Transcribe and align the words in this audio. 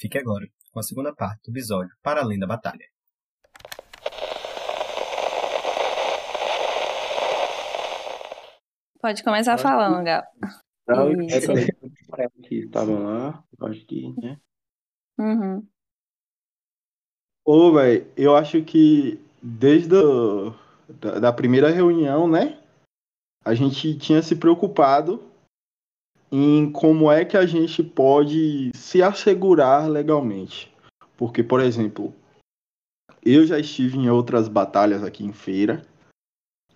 Fique 0.00 0.16
agora 0.16 0.48
com 0.70 0.78
a 0.78 0.82
segunda 0.82 1.12
parte 1.12 1.42
do 1.42 1.50
episódio 1.50 1.92
Para 2.00 2.20
Além 2.20 2.38
da 2.38 2.46
Batalha. 2.46 2.88
Pode 9.00 9.24
começar 9.24 9.54
Acho 9.54 9.62
falando, 9.64 10.04
Gal. 10.04 10.22
Não, 10.86 11.12
Isso. 11.22 11.50
é 11.52 12.28
que 12.44 12.60
estavam 12.60 13.02
lá, 13.04 13.44
eu 13.58 13.66
acho 13.66 13.84
que, 13.86 14.14
né? 14.20 14.40
Uhum. 15.18 15.66
Ô, 17.44 17.72
velho, 17.72 18.06
eu 18.16 18.36
acho 18.36 18.62
que 18.62 19.20
desde 19.42 19.96
a, 19.96 20.54
da, 20.88 21.18
da 21.18 21.32
primeira 21.32 21.70
reunião, 21.70 22.28
né? 22.28 22.62
A 23.44 23.54
gente 23.54 23.98
tinha 23.98 24.22
se 24.22 24.36
preocupado 24.36 25.28
em 26.30 26.70
como 26.70 27.10
é 27.10 27.24
que 27.24 27.36
a 27.36 27.46
gente 27.46 27.82
pode 27.82 28.70
se 28.74 29.02
assegurar 29.02 29.88
legalmente. 29.88 30.72
Porque, 31.16 31.42
por 31.42 31.60
exemplo, 31.60 32.14
eu 33.24 33.46
já 33.46 33.58
estive 33.58 33.98
em 33.98 34.08
outras 34.08 34.48
batalhas 34.48 35.02
aqui 35.02 35.24
em 35.24 35.32
feira 35.32 35.84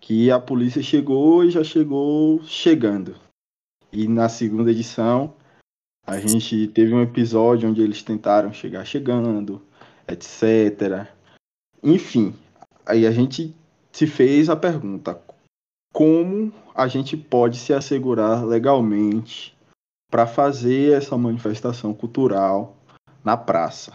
que 0.01 0.31
a 0.31 0.41
polícia 0.41 0.83
chegou 0.83 1.45
e 1.45 1.51
já 1.51 1.63
chegou 1.63 2.43
chegando. 2.43 3.15
E 3.93 4.09
na 4.09 4.29
segunda 4.29 4.71
edição, 4.71 5.35
a 6.05 6.19
gente 6.19 6.67
teve 6.69 6.93
um 6.93 7.03
episódio 7.03 7.69
onde 7.69 7.81
eles 7.81 8.03
tentaram 8.03 8.53
chegar 8.53 8.85
chegando, 8.85 9.63
etc. 10.09 11.09
Enfim, 11.83 12.35
aí 12.85 13.07
a 13.07 13.13
gente 13.13 13.55
se 13.93 14.07
fez 14.07 14.49
a 14.49 14.57
pergunta: 14.57 15.23
como 15.93 16.53
a 16.75 16.89
gente 16.89 17.17
pode 17.17 17.59
se 17.59 17.73
assegurar 17.73 18.45
legalmente 18.45 19.57
para 20.11 20.27
fazer 20.27 20.97
essa 20.97 21.17
manifestação 21.17 21.93
cultural 21.95 22.77
na 23.25 23.37
praça? 23.37 23.93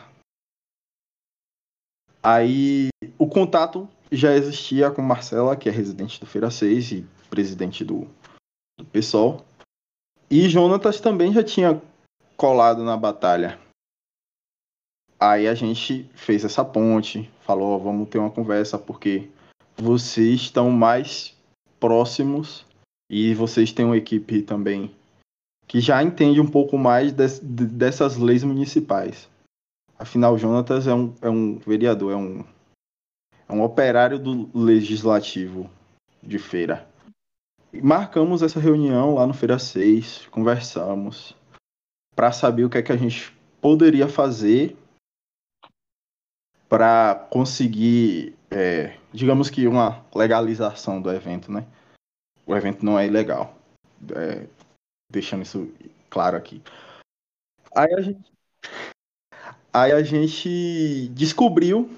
Aí 2.21 2.90
o 3.18 3.27
contato 3.27 3.87
já 4.12 4.34
existia 4.34 4.91
com 4.91 5.02
Marcela, 5.02 5.55
que 5.55 5.70
é 5.70 5.71
residente 5.71 6.20
do 6.20 6.26
Feira 6.26 6.49
6 6.49 6.91
e 6.91 7.07
presidente 7.29 7.84
do, 7.84 8.07
do 8.77 8.85
PSOL. 8.85 9.46
E 10.30 10.49
Jonatas 10.49 10.99
também 10.99 11.34
já 11.34 11.43
tinha 11.43 11.82
colado 12.35 12.84
na 12.84 12.98
batalha. 12.98 13.59
Aí 15.20 15.48
a 15.48 15.55
gente 15.55 16.09
fez 16.13 16.46
essa 16.46 16.63
ponte, 16.63 17.32
falou, 17.41 17.80
vamos 17.80 18.09
ter 18.09 18.20
uma 18.20 18.30
conversa 18.30 18.77
porque 18.77 19.30
vocês 19.76 20.41
estão 20.41 20.70
mais 20.70 21.35
próximos 21.80 22.66
e 23.10 23.34
vocês 23.34 23.72
têm 23.72 23.86
uma 23.86 23.98
equipe 23.98 24.41
também 24.41 24.94
que 25.68 25.82
já 25.82 26.02
entende 26.02 26.40
um 26.40 26.48
pouco 26.50 26.77
mais 26.77 27.12
des- 27.12 27.40
de- 27.40 27.66
dessas 27.66 28.18
leis 28.18 28.44
municipais. 28.44 29.30
Afinal, 29.99 30.38
Jonatas 30.38 30.88
é 30.88 30.94
um, 30.94 31.14
é 31.22 31.30
um 31.30 31.58
vereador, 31.58 32.14
é 32.14 32.16
um, 32.16 32.46
é 33.49 33.54
um 33.54 33.64
operário 33.64 34.18
do 34.18 34.49
legislativo 34.58 35.70
de 36.24 36.40
feira. 36.40 36.88
E 37.74 37.82
marcamos 37.82 38.41
essa 38.41 38.60
reunião 38.60 39.16
lá 39.16 39.27
no 39.27 39.34
Feira 39.34 39.60
6, 39.60 40.27
conversamos 40.32 41.36
para 42.16 42.32
saber 42.32 42.64
o 42.64 42.70
que 42.70 42.77
é 42.77 42.82
que 42.82 42.92
a 42.92 42.98
gente 42.98 43.36
poderia 43.62 44.08
fazer 44.08 44.77
para 46.70 47.27
conseguir, 47.30 48.36
é, 48.52 48.98
digamos 49.14 49.49
que 49.49 49.68
uma 49.68 50.05
legalização 50.16 51.02
do 51.02 51.12
evento, 51.12 51.52
né? 51.52 51.66
O 52.48 52.55
evento 52.55 52.84
não 52.84 52.98
é 52.98 53.05
ilegal, 53.05 53.55
é, 54.15 54.48
deixando 55.12 55.43
isso 55.43 55.70
claro 56.09 56.37
aqui. 56.37 56.62
Aí 57.76 57.93
a 57.93 58.01
gente, 58.01 58.31
aí 59.73 59.91
a 59.91 60.01
gente 60.01 61.09
descobriu 61.09 61.91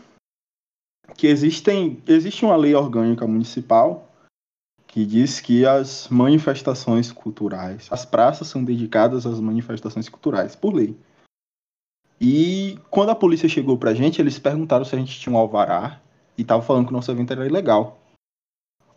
que 1.16 1.27
existem, 1.27 2.02
existe 2.08 2.44
uma 2.44 2.55
lei 2.55 2.73
orgânica 2.73 3.27
municipal 3.27 4.09
que 4.88 5.05
diz 5.05 5.39
que 5.39 5.67
as 5.67 6.08
manifestações 6.09 7.11
culturais, 7.11 7.88
as 7.92 8.04
praças 8.04 8.48
são 8.48 8.64
dedicadas 8.64 9.27
às 9.27 9.39
manifestações 9.39 10.09
culturais, 10.09 10.55
por 10.55 10.73
lei. 10.73 10.98
E 12.20 12.77
quando 12.89 13.11
a 13.11 13.15
polícia 13.15 13.48
chegou 13.48 13.77
pra 13.77 13.93
gente, 13.93 14.20
eles 14.20 14.39
perguntaram 14.39 14.83
se 14.83 14.95
a 14.95 14.98
gente 14.98 15.20
tinha 15.20 15.33
um 15.33 15.38
alvará 15.38 16.02
e 16.36 16.42
estavam 16.42 16.65
falando 16.65 16.88
que 16.88 16.92
o 16.92 16.95
nosso 16.95 17.11
evento 17.11 17.32
era 17.32 17.45
ilegal. 17.45 17.99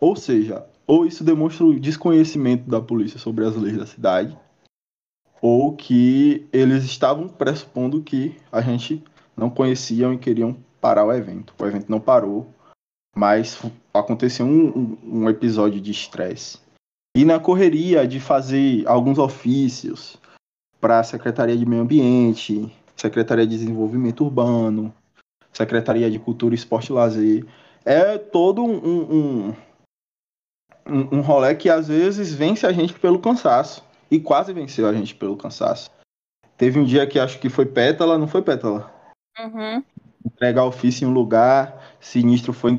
Ou 0.00 0.16
seja, 0.16 0.66
ou 0.86 1.06
isso 1.06 1.24
demonstra 1.24 1.64
o 1.64 1.78
desconhecimento 1.78 2.68
da 2.68 2.80
polícia 2.80 3.18
sobre 3.18 3.44
as 3.44 3.56
leis 3.56 3.76
da 3.76 3.86
cidade, 3.86 4.36
ou 5.40 5.74
que 5.74 6.46
eles 6.52 6.84
estavam 6.84 7.28
pressupondo 7.28 8.02
que 8.02 8.36
a 8.50 8.60
gente 8.60 9.02
não 9.36 9.50
conheciam 9.50 10.12
e 10.12 10.18
queriam 10.18 10.56
parar 10.80 11.04
o 11.04 11.12
evento. 11.12 11.54
O 11.58 11.66
evento 11.66 11.88
não 11.88 12.00
parou, 12.00 12.48
mas 13.16 13.60
aconteceu 13.92 14.46
um, 14.46 14.68
um- 14.68 14.98
um 15.24 15.28
episódio 15.30 15.80
de 15.80 15.90
estresse. 15.90 16.58
E 17.16 17.24
na 17.24 17.38
correria 17.38 18.06
de 18.06 18.18
fazer 18.20 18.86
alguns 18.86 19.18
ofícios 19.18 20.16
para 20.80 20.98
a 21.00 21.04
Secretaria 21.04 21.56
de 21.56 21.66
Meio 21.66 21.82
Ambiente, 21.82 22.72
Secretaria 22.96 23.46
de 23.46 23.56
Desenvolvimento 23.58 24.24
Urbano, 24.24 24.92
Secretaria 25.52 26.10
de 26.10 26.18
Cultura, 26.18 26.54
Esporte 26.54 26.88
e 26.90 26.92
Lazer, 26.92 27.44
é 27.84 28.16
todo 28.16 28.64
um, 28.64 28.76
um, 28.76 29.54
um, 30.86 31.18
um 31.18 31.20
rolê 31.20 31.54
que 31.54 31.68
às 31.68 31.88
vezes 31.88 32.32
vence 32.32 32.66
a 32.66 32.72
gente 32.72 32.94
pelo 32.94 33.18
cansaço. 33.18 33.82
E 34.10 34.20
quase 34.20 34.52
venceu 34.52 34.86
a 34.86 34.92
gente 34.92 35.14
pelo 35.14 35.36
cansaço. 35.36 35.90
Teve 36.56 36.78
um 36.78 36.84
dia 36.84 37.06
que 37.06 37.18
acho 37.18 37.38
que 37.38 37.48
foi 37.48 37.66
pétala, 37.66 38.18
não 38.18 38.28
foi 38.28 38.42
pétala? 38.42 38.92
Uhum. 39.38 39.82
entregar 40.24 40.64
ofício 40.64 41.06
em 41.06 41.10
um 41.10 41.14
lugar, 41.14 41.96
Sinistro 41.98 42.52
foi 42.52 42.78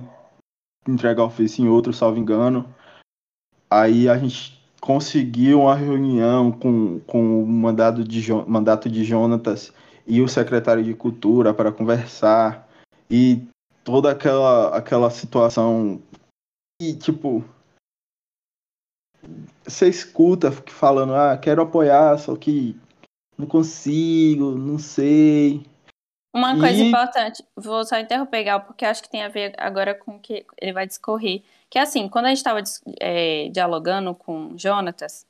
entregar 0.87 1.23
ofício 1.23 1.65
em 1.65 1.67
outro, 1.67 1.91
salvo 1.91 2.19
engano. 2.19 2.73
Aí 3.69 4.07
a 4.07 4.17
gente 4.17 4.61
conseguiu 4.79 5.61
uma 5.61 5.75
reunião 5.75 6.51
com, 6.51 6.99
com 7.07 7.41
o 7.41 7.47
mandato 7.47 8.03
de, 8.03 8.31
mandato 8.45 8.89
de 8.89 9.03
Jonatas 9.03 9.73
e 10.05 10.21
o 10.21 10.27
secretário 10.27 10.83
de 10.83 10.93
Cultura 10.93 11.53
para 11.53 11.71
conversar. 11.71 12.67
E 13.09 13.47
toda 13.83 14.11
aquela, 14.11 14.75
aquela 14.75 15.09
situação. 15.09 16.01
E, 16.81 16.93
tipo. 16.93 17.43
Você 19.65 19.87
escuta 19.87 20.51
falando, 20.51 21.13
ah, 21.15 21.37
quero 21.37 21.61
apoiar, 21.61 22.17
só 22.17 22.35
que 22.35 22.75
não 23.37 23.47
consigo, 23.47 24.51
não 24.51 24.77
sei. 24.77 25.65
Uma 26.35 26.57
coisa 26.59 26.83
E- 26.83 26.87
importante, 26.87 27.43
vou 27.55 27.85
só 27.85 27.99
interromper, 27.99 28.43
Gal, 28.43 28.61
porque 28.61 28.85
acho 28.85 29.03
que 29.03 29.09
tem 29.09 29.21
a 29.23 29.29
ver 29.29 29.53
agora 29.57 29.93
com 29.93 30.15
o 30.15 30.19
que 30.19 30.45
ele 30.59 30.73
vai 30.73 30.87
discorrer. 30.87 31.43
Que 31.69 31.77
é 31.77 31.81
assim, 31.81 32.09
quando 32.09 32.25
a 32.25 32.29
gente 32.29 32.37
estava 32.37 32.61
dialogando 33.51 34.15
com 34.15 34.57
Jonatas, 34.57 35.25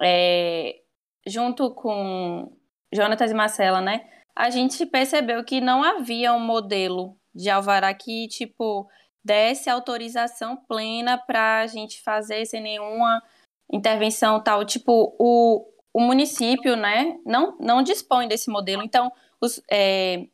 é, 0.00 0.80
junto 1.26 1.70
com 1.72 2.52
Jonatas 2.92 3.30
e 3.30 3.34
Marcela, 3.34 3.80
né? 3.80 4.06
A 4.34 4.50
gente 4.50 4.86
percebeu 4.86 5.42
que 5.44 5.60
não 5.60 5.82
havia 5.82 6.32
um 6.32 6.40
modelo 6.40 7.16
de 7.34 7.50
alvará 7.50 7.92
que, 7.92 8.28
tipo, 8.28 8.88
desse 9.28 9.68
autorização 9.68 10.56
plena 10.56 11.18
para 11.18 11.60
a 11.60 11.66
gente 11.66 12.00
fazer 12.00 12.46
sem 12.46 12.62
nenhuma 12.62 13.22
intervenção 13.70 14.42
tal. 14.42 14.64
Tipo, 14.64 15.14
o, 15.18 15.68
o 15.92 16.00
município, 16.00 16.74
né, 16.74 17.18
não, 17.26 17.54
não 17.60 17.82
dispõe 17.82 18.26
desse 18.26 18.48
modelo. 18.48 18.82
Então, 18.82 19.12
os, 19.38 19.62
é, 19.70 20.26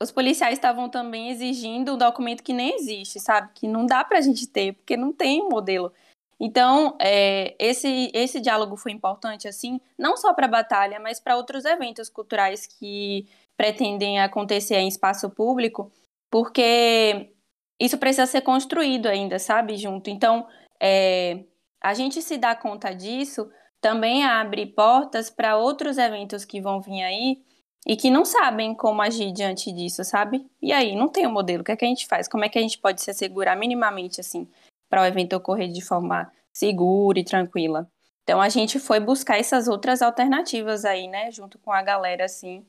os 0.00 0.12
policiais 0.12 0.58
estavam 0.58 0.90
também 0.90 1.30
exigindo 1.30 1.94
um 1.94 1.98
documento 1.98 2.42
que 2.42 2.52
nem 2.52 2.76
existe, 2.76 3.18
sabe? 3.18 3.50
Que 3.54 3.66
não 3.66 3.86
dá 3.86 4.04
pra 4.04 4.20
gente 4.20 4.46
ter, 4.46 4.74
porque 4.74 4.94
não 4.94 5.10
tem 5.10 5.48
modelo. 5.48 5.90
Então, 6.38 6.98
é, 7.00 7.56
esse, 7.58 8.10
esse 8.12 8.40
diálogo 8.40 8.76
foi 8.76 8.92
importante, 8.92 9.48
assim, 9.48 9.80
não 9.98 10.18
só 10.18 10.34
para 10.34 10.44
a 10.44 10.50
batalha, 10.50 11.00
mas 11.00 11.18
para 11.18 11.34
outros 11.34 11.64
eventos 11.64 12.10
culturais 12.10 12.66
que 12.66 13.26
pretendem 13.56 14.20
acontecer 14.20 14.76
em 14.76 14.86
espaço 14.86 15.30
público, 15.30 15.90
porque 16.30 17.32
isso 17.78 17.98
precisa 17.98 18.26
ser 18.26 18.40
construído 18.42 19.06
ainda, 19.06 19.38
sabe? 19.38 19.76
Junto. 19.76 20.10
Então, 20.10 20.46
é, 20.80 21.44
a 21.80 21.94
gente 21.94 22.22
se 22.22 22.36
dá 22.38 22.54
conta 22.54 22.94
disso 22.94 23.50
também 23.86 24.24
abre 24.24 24.66
portas 24.66 25.30
para 25.30 25.56
outros 25.56 25.98
eventos 25.98 26.44
que 26.44 26.60
vão 26.60 26.80
vir 26.80 27.02
aí 27.02 27.40
e 27.86 27.96
que 27.96 28.10
não 28.10 28.24
sabem 28.24 28.74
como 28.74 29.00
agir 29.00 29.32
diante 29.32 29.70
disso, 29.70 30.02
sabe? 30.02 30.44
E 30.60 30.72
aí, 30.72 30.96
não 30.96 31.08
tem 31.08 31.24
um 31.26 31.30
modelo. 31.30 31.60
O 31.60 31.64
que 31.64 31.70
é 31.70 31.76
que 31.76 31.84
a 31.84 31.88
gente 31.88 32.06
faz? 32.06 32.26
Como 32.26 32.44
é 32.44 32.48
que 32.48 32.58
a 32.58 32.62
gente 32.62 32.78
pode 32.78 33.00
se 33.00 33.12
assegurar 33.12 33.56
minimamente, 33.56 34.20
assim, 34.20 34.48
para 34.90 35.02
o 35.02 35.04
evento 35.04 35.36
ocorrer 35.36 35.70
de 35.70 35.80
forma 35.80 36.30
segura 36.52 37.20
e 37.20 37.24
tranquila? 37.24 37.88
Então, 38.24 38.40
a 38.40 38.48
gente 38.48 38.80
foi 38.80 38.98
buscar 38.98 39.38
essas 39.38 39.68
outras 39.68 40.02
alternativas 40.02 40.84
aí, 40.84 41.06
né? 41.06 41.30
Junto 41.30 41.56
com 41.58 41.70
a 41.70 41.80
galera, 41.80 42.24
assim, 42.24 42.66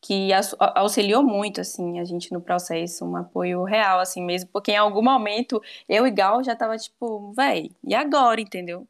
que 0.00 0.30
auxiliou 0.74 1.22
muito, 1.22 1.60
assim, 1.60 2.00
a 2.00 2.04
gente 2.04 2.32
no 2.32 2.40
processo, 2.40 3.04
um 3.04 3.16
apoio 3.16 3.62
real, 3.64 4.00
assim 4.00 4.24
mesmo, 4.24 4.48
porque 4.52 4.72
em 4.72 4.76
algum 4.76 5.02
momento 5.02 5.62
eu 5.88 6.06
e 6.06 6.10
Gal 6.10 6.42
já 6.42 6.56
tava 6.56 6.76
tipo, 6.78 7.32
véi, 7.34 7.70
e 7.84 7.94
agora, 7.94 8.40
entendeu? 8.40 8.86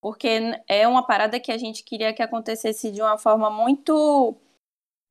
Porque 0.00 0.28
é 0.68 0.86
uma 0.88 1.06
parada 1.06 1.40
que 1.40 1.52
a 1.52 1.58
gente 1.58 1.84
queria 1.84 2.12
que 2.14 2.22
acontecesse 2.22 2.90
de 2.92 3.02
uma 3.02 3.18
forma 3.18 3.50
muito 3.50 4.36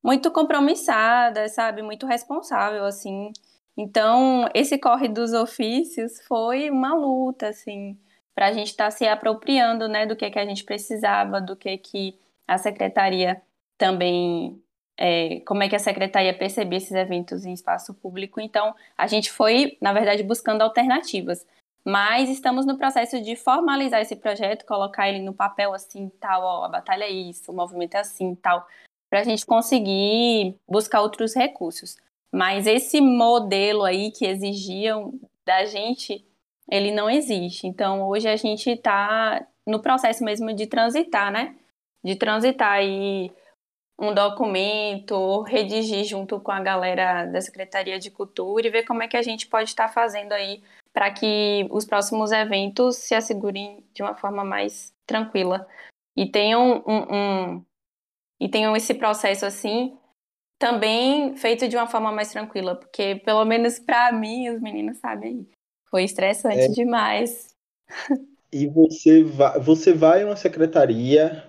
muito 0.04 0.32
compromissada, 0.32 1.48
sabe? 1.50 1.82
Muito 1.82 2.06
responsável, 2.08 2.86
assim. 2.86 3.32
Então, 3.78 4.50
esse 4.54 4.78
corre 4.78 5.08
dos 5.08 5.34
ofícios 5.34 6.22
foi 6.28 6.70
uma 6.70 6.94
luta, 6.96 7.50
assim, 7.50 7.98
para 8.36 8.48
a 8.48 8.54
gente 8.54 8.68
estar 8.70 8.86
tá 8.86 8.92
se 8.92 9.08
apropriando, 9.08 9.88
né, 9.88 10.06
do 10.06 10.16
que 10.16 10.30
que 10.30 10.40
a 10.40 10.46
gente 10.46 10.64
precisava, 10.64 11.42
do 11.42 11.56
que 11.56 11.78
que 11.78 12.20
a 12.48 12.58
secretaria 12.58 13.42
também, 13.78 14.62
é, 15.04 15.40
como 15.48 15.64
é 15.64 15.68
que 15.68 15.76
a 15.76 15.80
secretaria 15.80 16.32
percebia 16.32 16.78
esses 16.78 16.92
eventos 16.92 17.44
em 17.44 17.54
espaço 17.54 17.92
público. 17.92 18.40
Então, 18.40 18.76
a 18.96 19.08
gente 19.08 19.32
foi, 19.32 19.76
na 19.82 19.92
verdade, 19.92 20.22
buscando 20.22 20.62
alternativas. 20.62 21.44
Mas 21.84 22.30
estamos 22.30 22.68
no 22.68 22.78
processo 22.78 23.20
de 23.20 23.36
formalizar 23.36 24.00
esse 24.00 24.16
projeto, 24.16 24.64
colocar 24.64 25.10
ele 25.10 25.24
no 25.24 25.34
papel 25.34 25.74
assim, 25.74 26.12
tal, 26.20 26.44
ó, 26.44 26.66
a 26.66 26.70
batalha 26.70 27.06
é 27.06 27.10
isso, 27.10 27.52
o 27.52 27.56
movimento 27.56 27.96
é 27.96 28.02
assim, 28.02 28.36
tal, 28.36 28.68
para 29.10 29.22
a 29.22 29.24
gente 29.24 29.44
conseguir 29.44 30.56
buscar 30.70 31.02
outros 31.02 31.34
recursos. 31.34 31.98
Mas 32.32 32.68
esse 32.68 33.02
modelo 33.02 33.84
aí 33.84 34.12
que 34.12 34.28
exigiam 34.28 35.20
da 35.44 35.66
gente, 35.66 36.24
ele 36.70 36.92
não 36.92 37.10
existe. 37.10 37.66
Então, 37.66 38.08
hoje 38.08 38.30
a 38.30 38.36
gente 38.36 38.70
está 38.70 39.44
no 39.66 39.82
processo 39.82 40.24
mesmo 40.24 40.54
de 40.54 40.68
transitar, 40.68 41.32
né? 41.32 41.56
De 42.04 42.16
transitar 42.16 42.74
aí 42.74 43.32
um 44.00 44.14
documento, 44.14 45.42
redigir 45.44 46.04
junto 46.06 46.40
com 46.40 46.52
a 46.52 46.60
galera 46.60 47.26
da 47.26 47.40
Secretaria 47.40 48.00
de 48.00 48.10
Cultura 48.10 48.68
e 48.68 48.72
ver 48.72 48.84
como 48.84 49.04
é 49.04 49.08
que 49.08 49.18
a 49.18 49.22
gente 49.22 49.48
pode 49.48 49.70
estar 49.70 49.90
fazendo 49.90 50.32
aí 50.32 50.64
para 50.92 51.12
que 51.12 51.68
os 51.70 51.86
próximos 51.86 52.32
eventos 52.32 52.98
se 52.98 53.14
assegurem 53.16 53.86
de 53.94 54.02
uma 54.02 54.16
forma 54.16 54.44
mais 54.44 54.94
tranquila 55.06 55.68
e 56.16 56.26
tenham 56.26 56.84
um, 56.86 57.16
um 57.16 57.66
e 58.40 58.50
tenham 58.50 58.76
esse 58.76 58.94
processo 58.96 59.46
assim 59.46 59.98
também 60.62 61.36
feito 61.38 61.68
de 61.68 61.76
uma 61.76 61.88
forma 61.88 62.12
mais 62.12 62.32
tranquila, 62.32 62.76
porque 62.76 63.16
pelo 63.26 63.44
menos 63.44 63.80
para 63.80 64.12
mim, 64.12 64.50
os 64.50 64.62
meninos 64.62 64.98
sabem, 65.00 65.48
foi 65.90 66.04
estressante 66.04 66.60
é. 66.60 66.68
demais. 66.68 67.48
E 68.54 68.68
você 68.68 69.24
vai, 69.24 69.60
você 69.60 69.94
vai 69.94 70.22
a 70.22 70.26
uma 70.28 70.36
secretaria, 70.36 71.44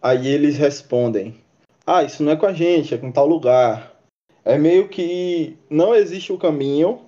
aí 0.00 0.28
eles 0.28 0.56
respondem: 0.56 1.34
"Ah, 1.90 2.04
isso 2.04 2.22
não 2.22 2.32
é 2.32 2.36
com 2.36 2.46
a 2.46 2.52
gente, 2.52 2.94
é 2.94 2.98
com 2.98 3.10
tal 3.10 3.26
lugar". 3.26 3.94
É 4.44 4.56
meio 4.56 4.88
que 4.88 5.56
não 5.68 5.94
existe 5.94 6.32
o 6.32 6.38
caminho, 6.38 7.00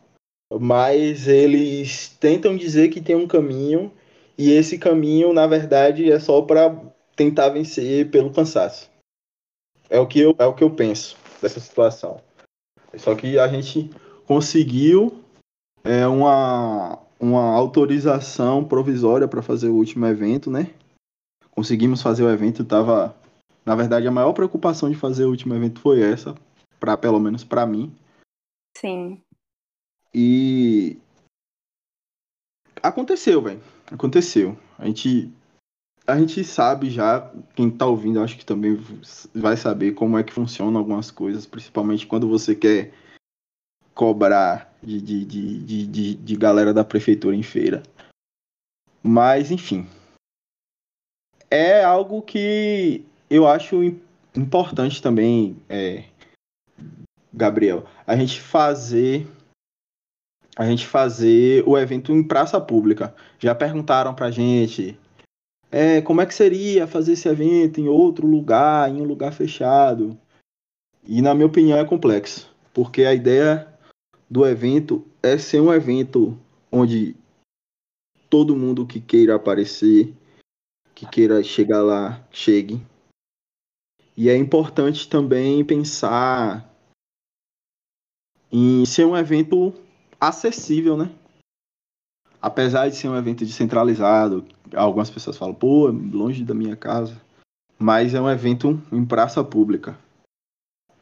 mas 0.60 1.28
eles 1.28 2.08
tentam 2.20 2.56
dizer 2.56 2.88
que 2.88 3.00
tem 3.00 3.14
um 3.14 3.26
caminho 3.26 3.92
e 4.36 4.50
esse 4.50 4.78
caminho, 4.78 5.32
na 5.32 5.46
verdade, 5.46 6.10
é 6.10 6.18
só 6.18 6.42
para 6.42 6.76
tentar 7.14 7.50
vencer 7.50 8.10
pelo 8.10 8.32
cansaço. 8.32 8.90
É 9.88 10.00
o 10.00 10.06
que 10.06 10.20
eu, 10.20 10.34
é 10.38 10.46
o 10.46 10.54
que 10.54 10.64
eu 10.64 10.70
penso 10.70 11.16
dessa 11.40 11.60
situação. 11.60 12.20
Só 12.96 13.14
que 13.14 13.38
a 13.38 13.46
gente 13.46 13.90
conseguiu 14.26 15.22
é, 15.84 16.06
uma, 16.06 16.98
uma 17.20 17.54
autorização 17.54 18.64
provisória 18.64 19.28
para 19.28 19.42
fazer 19.42 19.68
o 19.68 19.76
último 19.76 20.06
evento, 20.06 20.50
né? 20.50 20.70
Conseguimos 21.50 22.02
fazer 22.02 22.24
o 22.24 22.30
evento, 22.30 22.64
tava 22.64 23.14
na 23.64 23.74
verdade 23.74 24.06
a 24.06 24.10
maior 24.10 24.32
preocupação 24.32 24.90
de 24.90 24.96
fazer 24.96 25.24
o 25.24 25.30
último 25.30 25.54
evento 25.54 25.80
foi 25.80 26.00
essa, 26.00 26.34
para 26.80 26.96
pelo 26.96 27.20
menos 27.20 27.44
para 27.44 27.66
mim. 27.66 27.94
Sim. 28.76 29.22
E 30.14 30.98
aconteceu, 32.82 33.40
velho. 33.40 33.62
Aconteceu. 33.90 34.58
A 34.78 34.86
gente 34.86 35.32
a 36.06 36.18
gente 36.18 36.42
sabe 36.42 36.90
já, 36.90 37.32
quem 37.54 37.70
tá 37.70 37.86
ouvindo, 37.86 38.20
acho 38.20 38.36
que 38.36 38.44
também 38.44 38.76
vai 39.32 39.56
saber 39.56 39.92
como 39.92 40.18
é 40.18 40.24
que 40.24 40.32
funcionam 40.32 40.78
algumas 40.78 41.10
coisas, 41.10 41.46
principalmente 41.46 42.06
quando 42.06 42.28
você 42.28 42.56
quer 42.56 42.92
cobrar 43.94 44.76
de, 44.82 45.00
de, 45.00 45.24
de, 45.24 45.86
de, 45.86 46.14
de 46.16 46.36
galera 46.36 46.74
da 46.74 46.84
prefeitura 46.84 47.36
em 47.36 47.42
feira. 47.42 47.82
Mas, 49.02 49.50
enfim. 49.50 49.86
É 51.48 51.84
algo 51.84 52.20
que 52.22 53.04
eu 53.32 53.48
acho 53.48 53.82
importante 54.36 55.00
também, 55.00 55.56
é, 55.66 56.04
Gabriel, 57.32 57.86
a 58.06 58.14
gente 58.14 58.38
fazer 58.38 59.26
a 60.54 60.66
gente 60.66 60.86
fazer 60.86 61.66
o 61.66 61.78
evento 61.78 62.12
em 62.12 62.22
praça 62.22 62.60
pública. 62.60 63.14
Já 63.38 63.54
perguntaram 63.54 64.14
pra 64.14 64.30
gente 64.30 64.98
é, 65.70 66.02
como 66.02 66.20
é 66.20 66.26
que 66.26 66.34
seria 66.34 66.86
fazer 66.86 67.12
esse 67.12 67.26
evento 67.26 67.80
em 67.80 67.88
outro 67.88 68.26
lugar, 68.26 68.90
em 68.90 69.00
um 69.00 69.04
lugar 69.04 69.32
fechado. 69.32 70.18
E 71.02 71.22
na 71.22 71.34
minha 71.34 71.46
opinião 71.46 71.78
é 71.78 71.86
complexo, 71.86 72.54
porque 72.74 73.06
a 73.06 73.14
ideia 73.14 73.66
do 74.28 74.46
evento 74.46 75.06
é 75.22 75.38
ser 75.38 75.60
um 75.60 75.72
evento 75.72 76.38
onde 76.70 77.16
todo 78.28 78.54
mundo 78.54 78.86
que 78.86 79.00
queira 79.00 79.36
aparecer, 79.36 80.12
que 80.94 81.06
queira 81.06 81.42
chegar 81.42 81.80
lá, 81.80 82.22
chegue. 82.30 82.78
E 84.16 84.28
é 84.28 84.36
importante 84.36 85.08
também 85.08 85.64
pensar 85.64 86.70
em 88.50 88.84
ser 88.84 89.06
um 89.06 89.16
evento 89.16 89.72
acessível, 90.20 90.96
né? 90.96 91.10
Apesar 92.40 92.88
de 92.88 92.96
ser 92.96 93.08
um 93.08 93.16
evento 93.16 93.44
descentralizado, 93.44 94.44
algumas 94.74 95.08
pessoas 95.08 95.38
falam, 95.38 95.54
pô, 95.54 95.88
é 95.88 95.92
longe 95.92 96.44
da 96.44 96.52
minha 96.52 96.76
casa. 96.76 97.20
Mas 97.78 98.14
é 98.14 98.20
um 98.20 98.28
evento 98.28 98.80
em 98.92 99.04
praça 99.04 99.42
pública. 99.42 99.98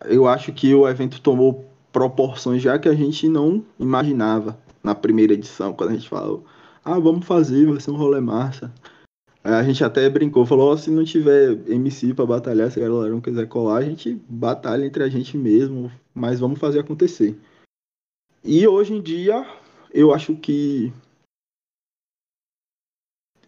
Eu 0.04 0.28
acho 0.28 0.52
que 0.52 0.74
o 0.74 0.88
evento 0.88 1.20
tomou 1.20 1.68
proporções 1.92 2.62
já 2.62 2.78
que 2.78 2.88
a 2.88 2.94
gente 2.94 3.28
não 3.28 3.64
imaginava 3.78 4.58
na 4.82 4.94
primeira 4.94 5.34
edição, 5.34 5.72
quando 5.72 5.90
a 5.90 5.94
gente 5.94 6.08
falou, 6.08 6.44
ah, 6.84 6.98
vamos 6.98 7.26
fazer, 7.26 7.66
vai 7.66 7.80
ser 7.80 7.90
um 7.90 7.96
rolê 7.96 8.20
massa. 8.20 8.72
A 9.42 9.62
gente 9.62 9.82
até 9.82 10.08
brincou, 10.10 10.44
falou, 10.44 10.72
oh, 10.72 10.76
se 10.76 10.90
não 10.90 11.02
tiver 11.02 11.52
MC 11.66 12.12
para 12.12 12.26
batalhar, 12.26 12.70
se 12.70 12.78
a 12.78 12.86
galera 12.86 13.10
não 13.10 13.22
quiser 13.22 13.48
colar, 13.48 13.78
a 13.78 13.82
gente 13.82 14.14
batalha 14.28 14.84
entre 14.84 15.02
a 15.02 15.08
gente 15.08 15.36
mesmo, 15.36 15.90
mas 16.14 16.38
vamos 16.38 16.58
fazer 16.58 16.80
acontecer. 16.80 17.38
E 18.44 18.66
hoje 18.66 18.92
em 18.92 19.00
dia, 19.00 19.46
eu 19.92 20.12
acho 20.12 20.36
que 20.36 20.92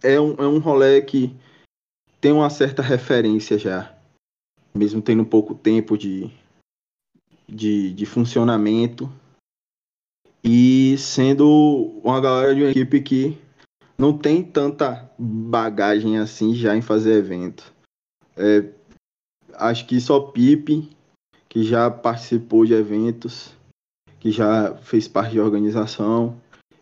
é 0.02 0.18
um, 0.18 0.34
é 0.34 0.46
um 0.46 0.58
rolê 0.58 1.02
que 1.02 1.34
tem 2.20 2.32
uma 2.32 2.48
certa 2.48 2.80
referência 2.80 3.58
já, 3.58 3.94
mesmo 4.74 5.02
tendo 5.02 5.26
pouco 5.26 5.54
tempo 5.54 5.98
de, 5.98 6.30
de, 7.46 7.92
de 7.92 8.06
funcionamento 8.06 9.12
e 10.42 10.96
sendo 10.98 12.00
uma 12.02 12.20
galera 12.20 12.54
de 12.54 12.62
uma 12.62 12.70
equipe 12.70 13.00
que 13.00 13.41
não 14.02 14.18
tem 14.18 14.42
tanta 14.42 15.08
bagagem 15.16 16.18
assim 16.18 16.56
já 16.56 16.76
em 16.76 16.82
fazer 16.82 17.12
evento. 17.12 17.72
É, 18.36 18.68
acho 19.54 19.86
que 19.86 20.00
só 20.00 20.18
Pipe, 20.18 20.90
que 21.48 21.62
já 21.62 21.88
participou 21.88 22.66
de 22.66 22.74
eventos, 22.74 23.54
que 24.18 24.32
já 24.32 24.74
fez 24.78 25.06
parte 25.06 25.30
de 25.30 25.40
organização, 25.40 26.36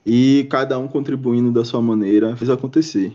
e 0.06 0.46
cada 0.50 0.78
um 0.78 0.88
contribuindo 0.88 1.52
da 1.52 1.62
sua 1.62 1.82
maneira 1.82 2.34
fez 2.38 2.48
acontecer. 2.48 3.14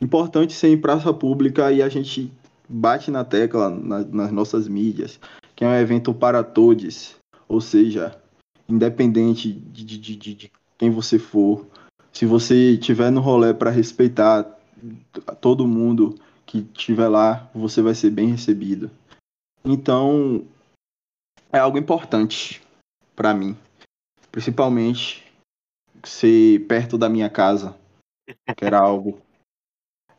Importante 0.00 0.52
ser 0.52 0.68
em 0.68 0.80
praça 0.80 1.12
pública 1.12 1.72
e 1.72 1.82
a 1.82 1.88
gente 1.88 2.32
bate 2.68 3.10
na 3.10 3.24
tecla 3.24 3.68
na, 3.70 4.04
nas 4.04 4.30
nossas 4.30 4.68
mídias 4.68 5.18
que 5.56 5.64
é 5.64 5.68
um 5.68 5.74
evento 5.74 6.14
para 6.14 6.44
todos, 6.44 7.16
ou 7.48 7.60
seja, 7.60 8.16
independente 8.68 9.50
de, 9.50 9.84
de, 9.84 9.98
de, 9.98 10.34
de 10.34 10.52
quem 10.78 10.90
você 10.90 11.18
for, 11.18 11.66
se 12.16 12.24
você 12.24 12.78
tiver 12.78 13.10
no 13.10 13.20
rolê 13.20 13.52
para 13.52 13.68
respeitar 13.68 14.42
todo 15.38 15.68
mundo 15.68 16.18
que 16.46 16.66
estiver 16.74 17.08
lá, 17.08 17.50
você 17.54 17.82
vai 17.82 17.94
ser 17.94 18.08
bem 18.08 18.28
recebido. 18.30 18.90
Então, 19.62 20.46
é 21.52 21.58
algo 21.58 21.76
importante 21.76 22.62
para 23.14 23.34
mim, 23.34 23.54
principalmente 24.32 25.30
ser 26.02 26.66
perto 26.66 26.96
da 26.96 27.06
minha 27.06 27.28
casa, 27.28 27.76
que 28.56 28.64
era 28.64 28.78
algo. 28.78 29.20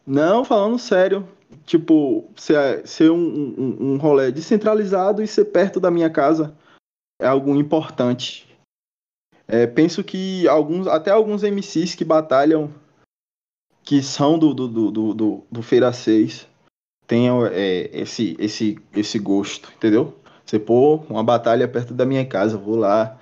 Não, 0.05 0.45
falando 0.45 0.77
sério, 0.77 1.27
tipo, 1.65 2.29
ser, 2.35 2.87
ser 2.87 3.09
um, 3.09 3.17
um, 3.17 3.93
um 3.93 3.97
rolê 3.97 4.31
descentralizado 4.31 5.23
e 5.23 5.27
ser 5.27 5.45
perto 5.45 5.79
da 5.79 5.89
minha 5.89 6.11
casa 6.11 6.55
é 7.19 7.25
algo 7.25 7.55
importante. 7.55 8.46
É, 9.47 9.65
penso 9.65 10.03
que 10.03 10.47
alguns, 10.47 10.87
até 10.87 11.11
alguns 11.11 11.43
MCs 11.43 11.95
que 11.95 12.03
batalham, 12.03 12.73
que 13.83 14.01
são 14.03 14.37
do, 14.37 14.53
do, 14.53 14.67
do, 14.67 15.13
do, 15.13 15.43
do 15.49 15.61
Feira 15.61 15.93
6, 15.93 16.47
tenham 17.07 17.45
é, 17.45 17.89
esse, 17.93 18.35
esse, 18.37 18.77
esse 18.93 19.17
gosto, 19.17 19.71
entendeu? 19.75 20.13
Você 20.45 20.59
pô, 20.59 20.97
uma 21.09 21.23
batalha 21.23 21.67
perto 21.67 21.93
da 21.93 22.05
minha 22.05 22.25
casa, 22.25 22.57
vou 22.57 22.75
lá 22.75 23.17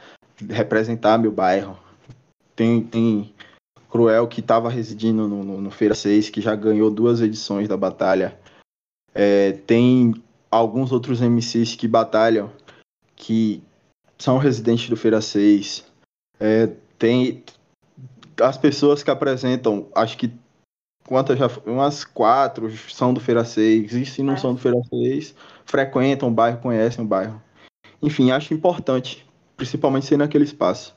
representar 0.50 1.17
meu 1.17 1.32
bairro. 1.32 1.77
Tem, 2.55 2.82
tem 2.82 3.34
Cruel 3.89 4.27
que 4.27 4.39
estava 4.39 4.70
residindo 4.70 5.27
no, 5.27 5.44
no, 5.44 5.62
no, 5.62 5.72
Feira 5.72 5.96
6, 5.96 6.29
que 6.29 6.41
já 6.41 6.55
ganhou 6.55 6.89
duas 6.89 7.22
edições 7.22 7.67
da 7.67 7.77
batalha. 7.77 8.38
É, 9.13 9.53
tem 9.53 10.13
alguns 10.51 10.91
outros 10.91 11.22
MCs 11.22 11.75
que 11.75 11.88
batalham, 11.88 12.51
que 13.15 13.63
são 14.17 14.38
residentes 14.38 14.89
do 14.89 14.98
Feira 14.98 15.22
6. 15.22 15.86
É, 16.39 16.68
tem 16.98 17.44
as 18.42 18.58
pessoas 18.58 19.04
que 19.04 19.12
apresentam, 19.12 19.89
acho 19.96 20.18
que 20.18 20.34
quantas 21.08 21.38
já 21.38 21.48
umas 21.65 22.04
quatro 22.04 22.70
são 22.89 23.13
do 23.13 23.20
Feira 23.20 23.46
6, 23.46 23.94
e 23.94 24.06
se 24.06 24.22
não 24.24 24.34
É. 24.34 24.38
são 24.38 24.54
do 24.54 24.60
Feira 24.60 24.77
6, 24.89 25.36
frequentam 25.65 26.30
o 26.30 26.32
bairro, 26.32 26.62
conhecem 26.62 27.04
o 27.04 27.08
bairro. 27.08 27.42
Enfim, 28.01 28.32
acho 28.32 28.54
importante, 28.54 29.25
principalmente 29.56 30.06
ser 30.06 30.18
naquele 30.18 30.44
espaço. 30.44 30.96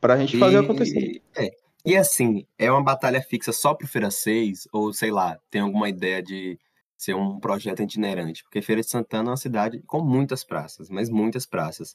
Pra 0.00 0.16
gente 0.16 0.38
fazer 0.38 0.58
acontecer. 0.58 1.22
é. 1.36 1.50
E 1.84 1.96
assim, 1.96 2.46
é 2.56 2.70
uma 2.70 2.82
batalha 2.82 3.20
fixa 3.20 3.52
só 3.52 3.74
pro 3.74 3.88
Feira 3.88 4.10
6? 4.10 4.68
Ou, 4.72 4.92
sei 4.92 5.10
lá, 5.10 5.38
tem 5.50 5.60
alguma 5.60 5.88
ideia 5.88 6.22
de 6.22 6.56
ser 6.96 7.14
um 7.14 7.40
projeto 7.40 7.82
itinerante? 7.82 8.44
Porque 8.44 8.62
Feira 8.62 8.80
de 8.80 8.88
Santana 8.88 9.30
é 9.30 9.32
uma 9.32 9.36
cidade 9.36 9.82
com 9.82 10.00
muitas 10.00 10.44
praças, 10.44 10.88
mas 10.88 11.10
muitas 11.10 11.44
praças. 11.44 11.94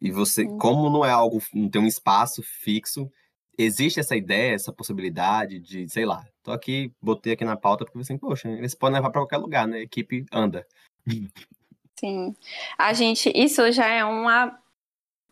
E 0.00 0.10
você, 0.10 0.44
Sim. 0.44 0.58
como 0.58 0.88
não 0.88 1.04
é 1.04 1.10
algo, 1.10 1.42
não 1.52 1.68
tem 1.68 1.82
um 1.82 1.86
espaço 1.86 2.42
fixo, 2.42 3.10
existe 3.58 4.00
essa 4.00 4.16
ideia, 4.16 4.54
essa 4.54 4.72
possibilidade 4.72 5.58
de, 5.60 5.88
sei 5.88 6.06
lá, 6.06 6.24
tô 6.42 6.52
aqui, 6.52 6.92
botei 7.00 7.34
aqui 7.34 7.44
na 7.44 7.56
pauta 7.56 7.84
porque 7.84 7.98
assim, 7.98 8.16
poxa, 8.16 8.48
eles 8.48 8.74
podem 8.74 8.94
levar 8.94 9.10
pra 9.10 9.20
qualquer 9.20 9.36
lugar, 9.36 9.66
né? 9.66 9.78
A 9.78 9.82
equipe 9.82 10.24
anda. 10.32 10.66
Sim. 11.98 12.34
A 12.78 12.92
gente, 12.94 13.30
isso 13.34 13.70
já 13.72 13.86
é 13.86 14.04
uma. 14.04 14.58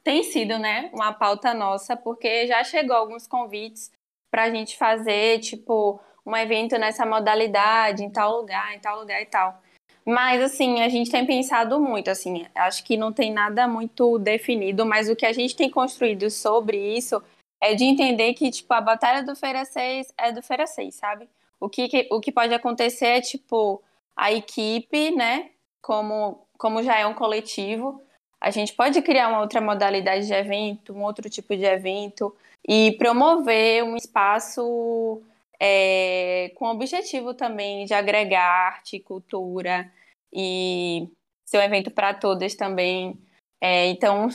Tem 0.05 0.23
sido, 0.23 0.59
né? 0.59 0.91
Uma 0.93 1.13
pauta 1.13 1.55
nossa, 1.55 1.97
porque 1.97 2.47
já 2.47 2.63
chegou 2.63 2.95
alguns 2.95 3.27
convites 3.27 3.91
para 4.31 4.45
a 4.45 4.51
gente 4.51 4.77
fazer, 4.77 5.41
tipo, 5.41 6.01
um 6.25 6.37
evento 6.37 6.79
nessa 6.79 7.07
modalidade, 7.07 8.05
em 8.05 8.11
tal 8.11 8.37
lugar, 8.37 8.75
em 8.75 8.79
tal 8.79 9.01
lugar 9.01 9.21
e 9.23 9.27
tal. 9.27 9.63
Mas, 10.09 10.41
assim, 10.41 10.81
a 10.81 10.89
gente 10.89 11.11
tem 11.11 11.27
pensado 11.27 11.79
muito, 11.79 12.09
assim, 12.09 12.47
acho 12.55 12.83
que 12.83 12.97
não 12.97 13.13
tem 13.13 13.31
nada 13.31 13.69
muito 13.69 14.19
definido, 14.19 14.87
mas 14.87 15.11
o 15.11 15.15
que 15.15 15.27
a 15.27 15.35
gente 15.35 15.55
tem 15.55 15.69
construído 15.69 16.31
sobre 16.31 16.97
isso 16.97 17.23
é 17.61 17.75
de 17.75 17.85
entender 17.85 18.33
que, 18.33 18.51
tipo, 18.51 18.73
a 18.73 18.81
Batalha 18.81 19.23
do 19.23 19.37
Feira 19.37 19.67
6 19.67 20.11
é 20.17 20.33
do 20.33 20.41
Feira 20.43 20.67
6, 20.67 20.95
sabe? 20.95 21.29
O 21.61 21.69
que, 21.69 21.89
que- 21.89 22.09
o 22.11 22.21
que 22.21 22.33
pode 22.33 22.55
acontecer 22.55 23.05
é, 23.05 23.21
tipo, 23.21 23.83
a 24.17 24.33
equipe, 24.33 25.11
né? 25.11 25.51
Como, 25.83 26.41
como 26.57 26.83
já 26.83 26.99
é 26.99 27.07
um 27.07 27.13
coletivo, 27.13 28.01
a 28.41 28.51
gente 28.51 28.73
pode 28.73 29.03
criar 29.03 29.29
uma 29.29 29.41
outra 29.41 29.61
modalidade 29.61 30.27
de 30.27 30.33
evento, 30.33 30.95
um 30.95 31.03
outro 31.03 31.29
tipo 31.29 31.55
de 31.55 31.65
evento 31.67 32.35
e 32.67 32.93
promover 32.93 33.85
um 33.85 33.95
espaço 33.95 35.21
é, 35.61 36.51
com 36.55 36.65
o 36.67 36.71
objetivo 36.71 37.35
também 37.35 37.85
de 37.85 37.93
agregar 37.93 38.43
arte, 38.43 38.99
cultura 39.01 39.91
e 40.33 41.09
ser 41.47 41.59
um 41.59 41.63
evento 41.63 41.91
para 41.91 42.15
todas 42.15 42.55
também. 42.55 43.19
É, 43.61 43.87
então, 43.87 44.29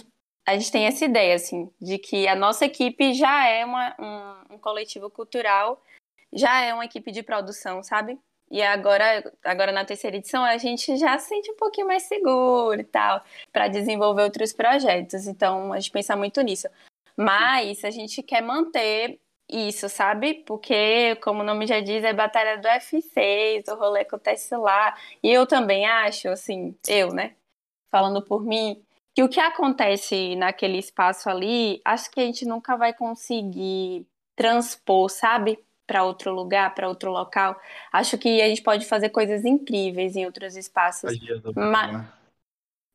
a 0.46 0.58
gente 0.58 0.72
tem 0.72 0.86
essa 0.86 1.06
ideia, 1.06 1.36
assim, 1.36 1.72
de 1.82 1.98
que 1.98 2.28
a 2.28 2.36
nossa 2.36 2.66
equipe 2.66 3.14
já 3.14 3.48
é 3.48 3.64
uma, 3.64 3.96
um, 4.00 4.56
um 4.56 4.58
coletivo 4.58 5.10
cultural, 5.10 5.82
já 6.34 6.62
é 6.62 6.74
uma 6.74 6.86
equipe 6.86 7.12
de 7.12 7.24
produção, 7.24 7.84
sabe? 7.84 8.20
E 8.52 8.62
agora, 8.62 9.32
agora 9.44 9.72
na 9.72 9.86
terceira 9.86 10.18
edição 10.18 10.44
a 10.44 10.58
gente 10.58 10.96
já 10.98 11.18
se 11.18 11.30
sente 11.30 11.50
um 11.52 11.56
pouquinho 11.56 11.88
mais 11.88 12.04
seguro 12.04 12.80
e 12.80 12.84
tal, 12.84 13.24
para 13.52 13.68
desenvolver 13.68 14.24
outros 14.24 14.54
projetos. 14.54 15.26
Então 15.28 15.74
a 15.74 15.80
gente 15.80 15.92
pensa 15.92 16.16
muito 16.16 16.40
nisso. 16.42 16.68
Mas 17.18 17.84
a 17.84 17.90
gente 17.90 18.22
quer 18.22 18.42
manter 18.42 19.20
isso, 19.54 19.88
sabe? 19.90 20.34
Porque, 20.46 21.16
como 21.24 21.42
o 21.42 21.46
nome 21.46 21.66
já 21.68 21.80
diz, 21.80 22.04
é 22.04 22.14
batalha 22.14 22.58
do 22.58 22.68
F6, 22.68 23.68
o 23.68 23.76
rolê 23.76 24.02
acontece 24.02 24.56
lá. 24.56 24.96
E 25.22 25.30
eu 25.32 25.46
também 25.46 25.86
acho, 25.86 26.30
assim, 26.30 26.76
eu, 26.88 27.10
né? 27.14 27.36
Falando 27.92 28.22
por 28.22 28.44
mim, 28.44 28.82
que 29.16 29.22
o 29.24 29.30
que 29.30 29.40
acontece 29.40 30.36
naquele 30.36 30.78
espaço 30.80 31.30
ali, 31.30 31.80
acho 31.86 32.10
que 32.10 32.20
a 32.20 32.26
gente 32.26 32.46
nunca 32.46 32.76
vai 32.76 32.94
conseguir 32.94 34.06
transpor, 34.36 35.10
sabe? 35.10 35.60
Para 35.86 36.04
outro 36.04 36.34
lugar, 36.34 36.74
para 36.74 36.88
outro 36.90 37.12
local. 37.12 37.60
Acho 37.92 38.18
que 38.18 38.42
a 38.42 38.48
gente 38.48 38.64
pode 38.64 38.86
fazer 38.86 39.10
coisas 39.10 39.46
incríveis 39.46 40.16
em 40.16 40.26
outros 40.26 40.56
espaços. 40.56 41.12
Ma- 41.56 41.88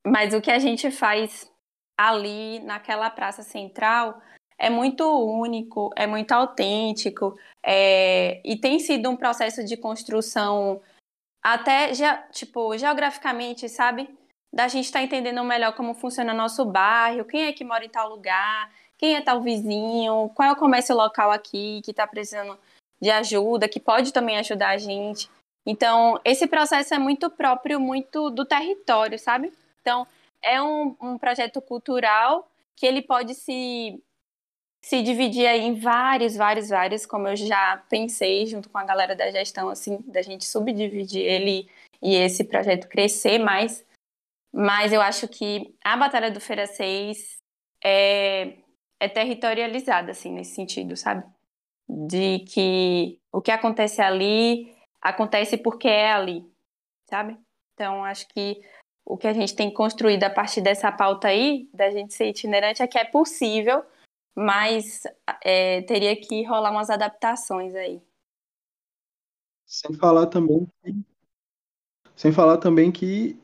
Mas 0.06 0.34
o 0.34 0.40
que 0.40 0.50
a 0.50 0.58
gente 0.58 0.90
faz 0.90 1.50
ali 1.96 2.60
naquela 2.60 3.10
praça 3.10 3.42
central 3.42 4.20
é 4.58 4.68
muito 4.68 5.04
único, 5.04 5.90
é 5.96 6.06
muito 6.06 6.32
autêntico, 6.32 7.38
é, 7.64 8.40
e 8.44 8.56
tem 8.56 8.78
sido 8.78 9.08
um 9.08 9.16
processo 9.16 9.64
de 9.64 9.76
construção 9.76 10.80
até 11.42 11.92
tipo 12.32 12.76
geograficamente, 12.76 13.68
sabe? 13.68 14.08
Da 14.52 14.66
gente 14.66 14.86
estar 14.86 15.02
entendendo 15.02 15.44
melhor 15.44 15.74
como 15.74 15.94
funciona 15.94 16.34
nosso 16.34 16.64
bairro, 16.64 17.24
quem 17.24 17.44
é 17.44 17.52
que 17.52 17.64
mora 17.64 17.84
em 17.84 17.88
tal 17.88 18.08
lugar, 18.08 18.70
quem 18.98 19.14
é 19.14 19.20
tal 19.20 19.40
vizinho, 19.40 20.30
qual 20.34 20.48
é 20.48 20.52
o 20.52 20.56
comércio 20.56 20.96
local 20.96 21.30
aqui 21.30 21.80
que 21.84 21.92
está 21.92 22.06
precisando 22.06 22.58
de 23.00 23.10
ajuda, 23.10 23.68
que 23.68 23.78
pode 23.78 24.12
também 24.12 24.38
ajudar 24.38 24.70
a 24.70 24.78
gente. 24.78 25.30
Então, 25.64 26.20
esse 26.24 26.46
processo 26.46 26.94
é 26.94 26.98
muito 26.98 27.30
próprio, 27.30 27.78
muito 27.78 28.30
do 28.30 28.44
território, 28.44 29.18
sabe? 29.18 29.52
Então, 29.80 30.06
é 30.42 30.60
um, 30.60 30.96
um 31.00 31.18
projeto 31.18 31.60
cultural 31.60 32.48
que 32.74 32.86
ele 32.86 33.02
pode 33.02 33.34
se, 33.34 34.02
se 34.80 35.02
dividir 35.02 35.46
aí 35.46 35.60
em 35.60 35.78
vários, 35.78 36.36
vários, 36.36 36.68
vários, 36.68 37.06
como 37.06 37.28
eu 37.28 37.36
já 37.36 37.82
pensei 37.88 38.46
junto 38.46 38.68
com 38.70 38.78
a 38.78 38.84
galera 38.84 39.14
da 39.14 39.30
gestão, 39.30 39.68
assim, 39.68 39.98
da 40.06 40.22
gente 40.22 40.44
subdividir 40.44 41.22
ele 41.22 41.68
e 42.00 42.14
esse 42.14 42.44
projeto 42.44 42.88
crescer 42.88 43.38
mais. 43.38 43.84
Mas 44.52 44.92
eu 44.92 45.00
acho 45.00 45.28
que 45.28 45.74
a 45.84 45.96
Batalha 45.96 46.30
do 46.30 46.40
Feira 46.40 46.66
6 46.66 47.38
é, 47.84 48.56
é 49.00 49.08
territorializada, 49.08 50.12
assim, 50.12 50.32
nesse 50.32 50.54
sentido, 50.54 50.96
sabe? 50.96 51.24
De 51.88 52.40
que 52.40 53.20
o 53.32 53.40
que 53.40 53.50
acontece 53.50 54.00
ali 54.00 54.74
acontece 55.00 55.56
porque 55.56 55.88
é 55.88 56.12
ali, 56.12 56.44
sabe? 57.08 57.36
Então, 57.74 58.04
acho 58.04 58.26
que 58.28 58.60
o 59.04 59.16
que 59.16 59.26
a 59.26 59.32
gente 59.32 59.54
tem 59.54 59.72
construído 59.72 60.24
a 60.24 60.30
partir 60.30 60.60
dessa 60.60 60.92
pauta 60.92 61.28
aí, 61.28 61.68
da 61.72 61.90
gente 61.90 62.12
ser 62.12 62.28
itinerante, 62.28 62.82
é 62.82 62.86
que 62.86 62.98
é 62.98 63.04
possível, 63.04 63.82
mas 64.38 65.02
é, 65.44 65.82
teria 65.82 66.14
que 66.14 66.44
rolar 66.44 66.70
umas 66.70 66.90
adaptações 66.90 67.74
aí. 67.74 68.00
Sem 69.66 69.92
falar 69.94 70.26
também 70.26 70.64
que, 70.84 71.04
sem 72.14 72.30
falar 72.30 72.58
também 72.58 72.92
que 72.92 73.36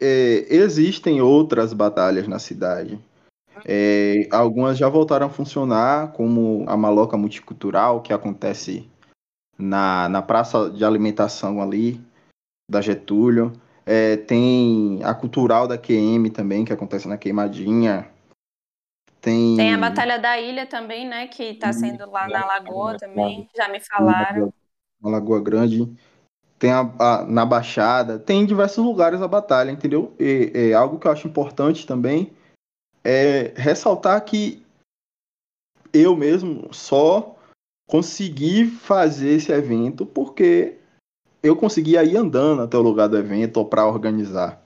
é, 0.00 0.46
existem 0.48 1.20
outras 1.20 1.72
batalhas 1.72 2.28
na 2.28 2.38
cidade. 2.38 3.00
É, 3.64 4.28
algumas 4.30 4.78
já 4.78 4.88
voltaram 4.88 5.26
a 5.26 5.30
funcionar, 5.30 6.12
como 6.12 6.64
a 6.68 6.76
Maloca 6.76 7.16
Multicultural, 7.16 8.00
que 8.00 8.12
acontece 8.12 8.88
na, 9.58 10.08
na 10.08 10.22
praça 10.22 10.70
de 10.70 10.84
alimentação 10.84 11.60
ali, 11.60 12.00
da 12.70 12.80
Getúlio. 12.80 13.52
É, 13.84 14.16
tem 14.16 15.00
a 15.02 15.12
Cultural 15.14 15.66
da 15.66 15.76
QM 15.76 16.30
também, 16.30 16.64
que 16.64 16.72
acontece 16.72 17.08
na 17.08 17.18
Queimadinha. 17.18 18.11
Tem, 19.22 19.56
Tem 19.56 19.72
a 19.72 19.78
Batalha 19.78 20.18
da 20.18 20.38
Ilha 20.40 20.66
também, 20.66 21.08
né? 21.08 21.28
Que 21.28 21.54
tá 21.54 21.72
sendo 21.72 22.10
lá 22.10 22.28
na 22.28 22.44
Lagoa 22.44 22.96
também, 22.98 23.48
já 23.56 23.68
me 23.68 23.78
falaram. 23.78 24.52
na 25.00 25.10
Lagoa 25.10 25.40
Grande. 25.40 25.88
Tem 26.58 26.72
a, 26.72 26.80
a- 26.98 27.24
na 27.24 27.46
Baixada, 27.46 28.18
tem 28.18 28.42
em 28.42 28.46
diversos 28.46 28.84
lugares 28.84 29.22
a 29.22 29.28
batalha, 29.28 29.70
entendeu? 29.70 30.12
E, 30.18 30.50
é, 30.54 30.72
algo 30.74 30.98
que 30.98 31.06
eu 31.06 31.12
acho 31.12 31.28
importante 31.28 31.86
também 31.86 32.32
é 33.04 33.52
ressaltar 33.56 34.24
que 34.24 34.60
eu 35.92 36.16
mesmo 36.16 36.72
só 36.72 37.36
consegui 37.88 38.66
fazer 38.66 39.30
esse 39.30 39.52
evento 39.52 40.04
porque 40.06 40.78
eu 41.42 41.54
conseguia 41.56 42.02
ir 42.04 42.16
andando 42.16 42.62
até 42.62 42.76
o 42.76 42.82
lugar 42.82 43.08
do 43.08 43.18
evento 43.18 43.56
ou 43.58 43.66
para 43.66 43.86
organizar, 43.86 44.62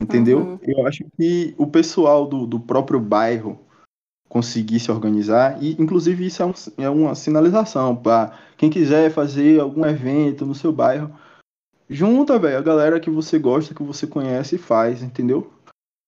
entendeu? 0.00 0.40
Uhum. 0.40 0.58
Eu 0.62 0.86
acho 0.86 1.04
que 1.16 1.54
o 1.58 1.66
pessoal 1.66 2.26
do, 2.26 2.46
do 2.46 2.60
próprio 2.60 3.00
bairro 3.00 3.58
conseguir 4.28 4.78
se 4.80 4.90
organizar 4.90 5.62
e 5.62 5.74
inclusive 5.80 6.26
isso 6.26 6.42
é, 6.42 6.46
um- 6.46 6.52
é 6.78 6.90
uma 6.90 7.14
sinalização 7.14 7.96
para 7.96 8.32
quem 8.56 8.68
quiser 8.68 9.10
fazer 9.10 9.60
algum 9.60 9.84
evento 9.86 10.44
no 10.44 10.54
seu 10.54 10.72
bairro 10.72 11.10
junta, 11.88 12.38
velho, 12.38 12.58
a 12.58 12.62
galera 12.62 13.00
que 13.00 13.08
você 13.10 13.38
gosta, 13.38 13.74
que 13.74 13.82
você 13.82 14.06
conhece 14.06 14.56
e 14.56 14.58
faz, 14.58 15.02
entendeu? 15.02 15.50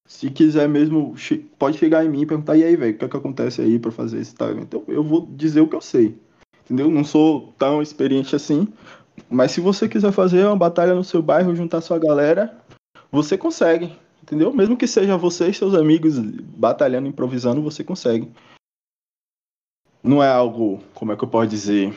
Se 0.07 0.29
quiser 0.29 0.69
mesmo, 0.69 1.15
pode 1.59 1.79
chegar 1.79 2.05
em 2.05 2.09
mim 2.09 2.23
e 2.23 2.27
perguntar, 2.27 2.57
e 2.57 2.65
aí, 2.65 2.77
velho, 2.77 2.95
o 2.95 2.99
que 2.99 3.05
é 3.05 3.09
que 3.09 3.17
acontece 3.17 3.63
aí 3.63 3.79
pra 3.79 3.91
fazer 3.93 4.19
esse 4.19 4.35
tal 4.35 4.51
evento? 4.51 4.85
Eu, 4.89 4.97
eu 4.97 5.05
vou 5.05 5.27
dizer 5.31 5.61
o 5.61 5.69
que 5.69 5.77
eu 5.77 5.81
sei, 5.81 6.19
entendeu? 6.65 6.91
Não 6.91 7.05
sou 7.05 7.55
tão 7.57 7.81
experiente 7.81 8.35
assim, 8.37 8.69
mas 9.31 9.53
se 9.53 9.61
você 9.61 9.89
quiser 9.89 10.13
fazer 10.13 10.45
uma 10.45 10.57
batalha 10.57 10.95
no 10.95 11.05
seu 11.05 11.23
bairro, 11.23 11.55
juntar 11.55 11.81
sua 11.81 11.99
galera, 11.99 12.59
você 13.11 13.39
consegue, 13.39 13.97
entendeu? 14.31 14.53
Mesmo 14.53 14.77
que 14.77 14.87
seja 14.87 15.17
você 15.17 15.51
e 15.51 15.55
seus 15.55 15.75
amigos 15.75 16.17
batalhando, 16.21 17.09
improvisando, 17.09 17.61
você 17.61 17.83
consegue. 17.83 18.33
Não 20.03 20.23
é 20.23 20.29
algo, 20.29 20.79
como 20.95 21.11
é 21.11 21.17
que 21.17 21.25
eu 21.25 21.29
posso 21.29 21.49
dizer, 21.49 21.93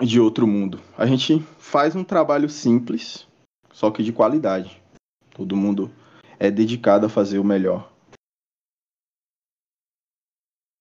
de 0.00 0.18
outro 0.18 0.44
mundo. 0.44 0.80
A 0.98 1.06
gente 1.06 1.38
faz 1.56 1.94
um 1.94 2.02
trabalho 2.02 2.50
simples, 2.50 3.28
só 3.72 3.92
que 3.92 4.02
de 4.02 4.12
qualidade. 4.12 4.82
Todo 5.30 5.56
mundo 5.56 5.90
é 6.36 6.50
dedicado 6.50 7.06
a 7.06 7.08
fazer 7.08 7.38
o 7.38 7.44
melhor. 7.44 7.88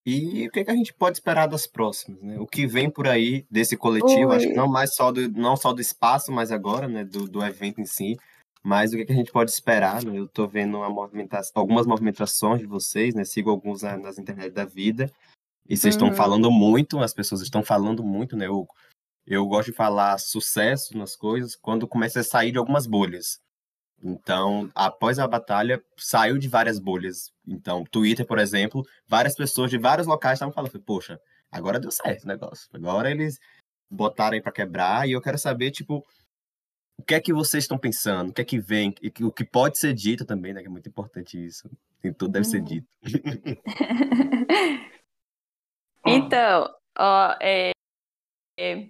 E 0.04 0.48
o 0.48 0.52
que, 0.52 0.64
que 0.64 0.72
a 0.72 0.76
gente 0.76 0.92
pode 0.92 1.18
esperar 1.18 1.46
das 1.46 1.68
próximas, 1.68 2.20
né? 2.24 2.40
O 2.40 2.48
que 2.48 2.66
vem 2.66 2.90
por 2.90 3.08
aí 3.08 3.46
desse 3.52 3.78
coletivo, 3.78 4.32
acho 4.32 4.48
que 4.48 4.56
não 4.56 4.68
mais 4.68 4.96
só 4.96 5.12
do, 5.12 5.30
não 5.30 5.56
só 5.56 5.72
do 5.72 5.82
espaço, 5.82 6.32
mas 6.32 6.52
agora, 6.52 6.88
né, 6.88 7.06
do, 7.06 7.28
do 7.28 7.44
evento 7.44 7.80
em 7.80 7.86
si, 7.86 8.18
mas 8.64 8.94
o 8.94 8.98
que, 8.98 9.06
que 9.06 9.12
a 9.12 9.16
gente 9.16 9.32
pode 9.32 9.52
esperar, 9.52 10.04
né? 10.04 10.18
Eu 10.18 10.26
estou 10.26 10.48
vendo 10.48 10.78
movimentação, 10.90 11.54
algumas 11.56 11.86
movimentações 11.86 12.60
de 12.60 12.68
vocês, 12.68 13.16
né? 13.16 13.24
Sigo 13.24 13.50
alguns 13.50 13.82
na, 13.82 13.98
nas 13.98 14.18
internet 14.18 14.52
da 14.52 14.66
vida, 14.66 15.12
e 15.68 15.78
vocês 15.78 15.96
uhum. 15.96 16.08
estão 16.08 16.18
falando 16.18 16.50
muito, 16.52 17.00
as 17.00 17.14
pessoas 17.14 17.42
estão 17.42 17.64
falando 17.64 18.04
muito, 18.04 18.36
né? 18.36 18.48
Eu, 18.48 18.68
eu 19.26 19.46
gosto 19.46 19.70
de 19.70 19.78
falar 19.78 20.18
sucesso 20.18 20.98
nas 20.98 21.16
coisas 21.16 21.56
quando 21.56 21.88
começa 21.88 22.20
a 22.22 22.24
sair 22.24 22.52
de 22.52 22.58
algumas 22.58 22.88
bolhas. 22.88 23.40
Então, 24.02 24.70
após 24.74 25.20
a 25.20 25.28
batalha, 25.28 25.84
saiu 25.98 26.38
de 26.38 26.48
várias 26.48 26.80
bolhas. 26.80 27.32
Então, 27.48 27.84
Twitter, 27.84 28.26
por 28.26 28.40
exemplo, 28.40 28.84
várias 29.08 29.36
pessoas 29.36 29.70
de 29.70 29.78
vários 29.78 30.08
locais 30.08 30.38
estavam 30.38 30.54
falando, 30.54 30.80
poxa, 30.80 31.20
agora 31.52 31.80
deu 31.80 31.92
certo 31.92 32.24
o 32.24 32.28
negócio. 32.28 32.68
Agora 32.74 33.12
eles 33.12 33.40
botaram 33.90 34.36
aí 34.36 34.42
para 34.42 34.52
quebrar 34.52 35.08
e 35.08 35.12
eu 35.12 35.22
quero 35.22 35.38
saber, 35.38 35.72
tipo, 35.72 36.06
o 37.00 37.02
que 37.02 37.16
é 37.16 37.22
que 37.22 37.34
vocês 37.34 37.64
estão 37.64 37.78
pensando? 37.78 38.30
O 38.30 38.34
que 38.34 38.42
é 38.42 38.46
que 38.46 38.60
vem? 38.60 38.94
E 39.02 39.24
o 39.24 39.32
que 39.32 39.46
pode 39.46 39.78
ser 39.78 39.94
dito 39.94 40.26
também, 40.26 40.54
né? 40.54 40.60
Que 40.60 40.68
é 40.68 40.70
muito 40.70 40.90
importante 40.90 41.42
isso. 41.44 41.72
E 42.04 42.12
tudo 42.12 42.34
deve 42.34 42.46
ser 42.46 42.58
uhum. 42.58 42.66
dito. 42.66 42.88
então, 46.06 46.76
ó, 46.98 47.36
é, 47.40 47.72
é, 48.60 48.88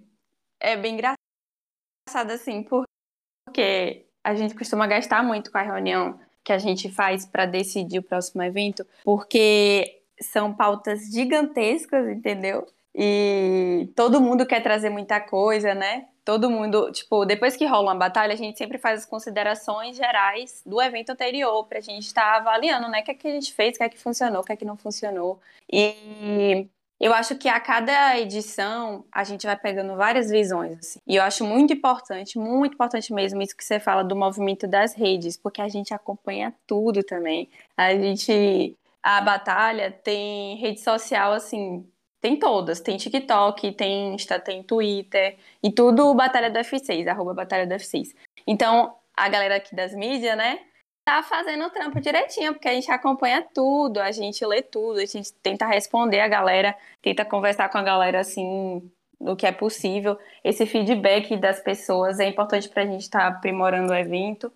é 0.58 0.76
bem 0.76 0.94
engraçado, 0.94 2.32
assim, 2.32 2.64
porque 2.64 4.06
a 4.24 4.34
gente 4.34 4.56
costuma 4.56 4.88
gastar 4.88 5.22
muito 5.22 5.52
com 5.52 5.58
a 5.58 5.62
reunião 5.62 6.18
que 6.42 6.52
a 6.52 6.58
gente 6.58 6.90
faz 6.90 7.24
para 7.24 7.46
decidir 7.46 8.00
o 8.00 8.02
próximo 8.02 8.42
evento, 8.42 8.84
porque 9.04 10.02
são 10.20 10.52
pautas 10.52 11.12
gigantescas, 11.12 12.08
entendeu? 12.08 12.66
E 12.92 13.88
todo 13.94 14.20
mundo 14.20 14.44
quer 14.44 14.60
trazer 14.64 14.90
muita 14.90 15.20
coisa, 15.20 15.76
né? 15.76 16.08
Todo 16.30 16.48
mundo, 16.48 16.92
tipo, 16.92 17.24
depois 17.24 17.56
que 17.56 17.66
rola 17.66 17.88
uma 17.88 17.94
batalha, 17.96 18.34
a 18.34 18.36
gente 18.36 18.56
sempre 18.56 18.78
faz 18.78 19.00
as 19.00 19.04
considerações 19.04 19.96
gerais 19.96 20.62
do 20.64 20.80
evento 20.80 21.10
anterior, 21.10 21.66
pra 21.66 21.80
gente 21.80 22.06
estar 22.06 22.22
tá 22.22 22.36
avaliando, 22.36 22.86
né? 22.86 23.00
O 23.00 23.04
que 23.04 23.10
é 23.10 23.14
que 23.14 23.26
a 23.26 23.32
gente 23.32 23.52
fez, 23.52 23.74
o 23.74 23.78
que 23.78 23.82
é 23.82 23.88
que 23.88 23.98
funcionou, 23.98 24.40
o 24.40 24.44
que 24.44 24.52
é 24.52 24.56
que 24.56 24.64
não 24.64 24.76
funcionou. 24.76 25.40
E 25.68 26.68
eu 27.00 27.12
acho 27.12 27.34
que 27.34 27.48
a 27.48 27.58
cada 27.58 28.16
edição 28.16 29.04
a 29.10 29.24
gente 29.24 29.44
vai 29.44 29.56
pegando 29.56 29.96
várias 29.96 30.30
visões. 30.30 30.78
Assim. 30.78 31.00
E 31.04 31.16
eu 31.16 31.22
acho 31.24 31.44
muito 31.44 31.72
importante, 31.72 32.38
muito 32.38 32.74
importante 32.74 33.12
mesmo 33.12 33.42
isso 33.42 33.56
que 33.56 33.64
você 33.64 33.80
fala 33.80 34.04
do 34.04 34.14
movimento 34.14 34.68
das 34.68 34.94
redes, 34.94 35.36
porque 35.36 35.60
a 35.60 35.68
gente 35.68 35.92
acompanha 35.92 36.54
tudo 36.64 37.02
também. 37.02 37.50
A 37.76 37.92
gente. 37.92 38.76
A 39.02 39.20
batalha 39.20 39.90
tem 39.90 40.58
rede 40.58 40.78
social, 40.78 41.32
assim, 41.32 41.84
tem 42.20 42.38
todas. 42.38 42.80
Tem 42.80 42.96
TikTok, 42.96 43.72
tem 43.72 44.14
Insta, 44.14 44.38
tem 44.38 44.62
Twitter. 44.62 45.38
E 45.62 45.70
tudo 45.72 46.14
Batalha 46.14 46.50
do 46.50 46.58
F6, 46.58 47.08
arroba 47.08 47.34
Batalha 47.34 47.66
do 47.66 47.74
F6. 47.74 48.14
Então, 48.46 48.96
a 49.16 49.28
galera 49.28 49.56
aqui 49.56 49.74
das 49.74 49.94
mídias, 49.94 50.36
né? 50.36 50.60
tá 51.04 51.22
fazendo 51.22 51.64
o 51.64 51.70
trampo 51.70 52.00
direitinho, 52.00 52.52
porque 52.52 52.68
a 52.68 52.72
gente 52.72 52.90
acompanha 52.90 53.42
tudo, 53.54 53.98
a 53.98 54.12
gente 54.12 54.44
lê 54.46 54.62
tudo, 54.62 55.00
a 55.00 55.04
gente 55.04 55.32
tenta 55.42 55.66
responder 55.66 56.20
a 56.20 56.28
galera, 56.28 56.76
tenta 57.02 57.24
conversar 57.24 57.68
com 57.68 57.78
a 57.78 57.82
galera 57.82 58.20
assim, 58.20 58.88
no 59.20 59.36
que 59.36 59.46
é 59.46 59.52
possível. 59.52 60.18
Esse 60.44 60.66
feedback 60.66 61.36
das 61.36 61.60
pessoas 61.60 62.20
é 62.20 62.28
importante 62.28 62.68
para 62.68 62.84
a 62.84 62.86
gente 62.86 63.02
estar 63.02 63.20
tá 63.20 63.26
aprimorando 63.26 63.92
o 63.92 63.96
evento. 63.96 64.52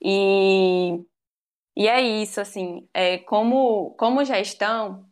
E, 0.00 1.04
e 1.76 1.88
é 1.88 2.00
isso, 2.00 2.40
assim, 2.40 2.88
é, 2.94 3.18
como, 3.18 3.90
como 3.98 4.24
gestão, 4.24 5.04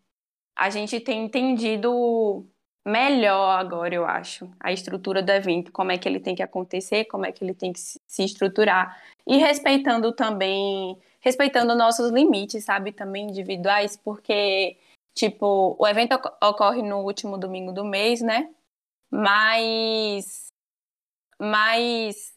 a 0.57 0.71
gente 0.71 0.99
tem 1.01 1.25
entendido 1.25 2.47
melhor 2.85 3.59
agora, 3.59 3.95
eu 3.95 4.07
acho, 4.07 4.49
a 4.61 4.73
estrutura 4.73 5.21
do 5.23 5.31
evento, 5.31 5.73
como 5.73 5.91
é 5.91 5.99
que 5.99 6.09
ele 6.09 6.21
tem 6.21 6.35
que 6.35 6.43
acontecer, 6.43 7.05
como 7.07 7.27
é 7.27 7.33
que 7.33 7.45
ele 7.45 7.53
tem 7.53 7.73
que 7.73 7.81
se 7.81 8.25
estruturar 8.25 9.03
e 9.27 9.37
respeitando 9.39 10.13
também, 10.13 10.97
respeitando 11.21 11.75
nossos 11.75 12.13
limites, 12.13 12.65
sabe, 12.65 12.93
também 12.93 13.29
individuais, 13.29 13.97
porque 13.97 14.79
tipo, 15.15 15.77
o 15.79 15.87
evento 15.87 16.15
ocorre 16.43 16.83
no 16.83 16.99
último 17.01 17.37
domingo 17.37 17.73
do 17.73 17.85
mês, 17.85 18.21
né? 18.21 18.49
Mas 19.11 20.47
mas 21.39 22.35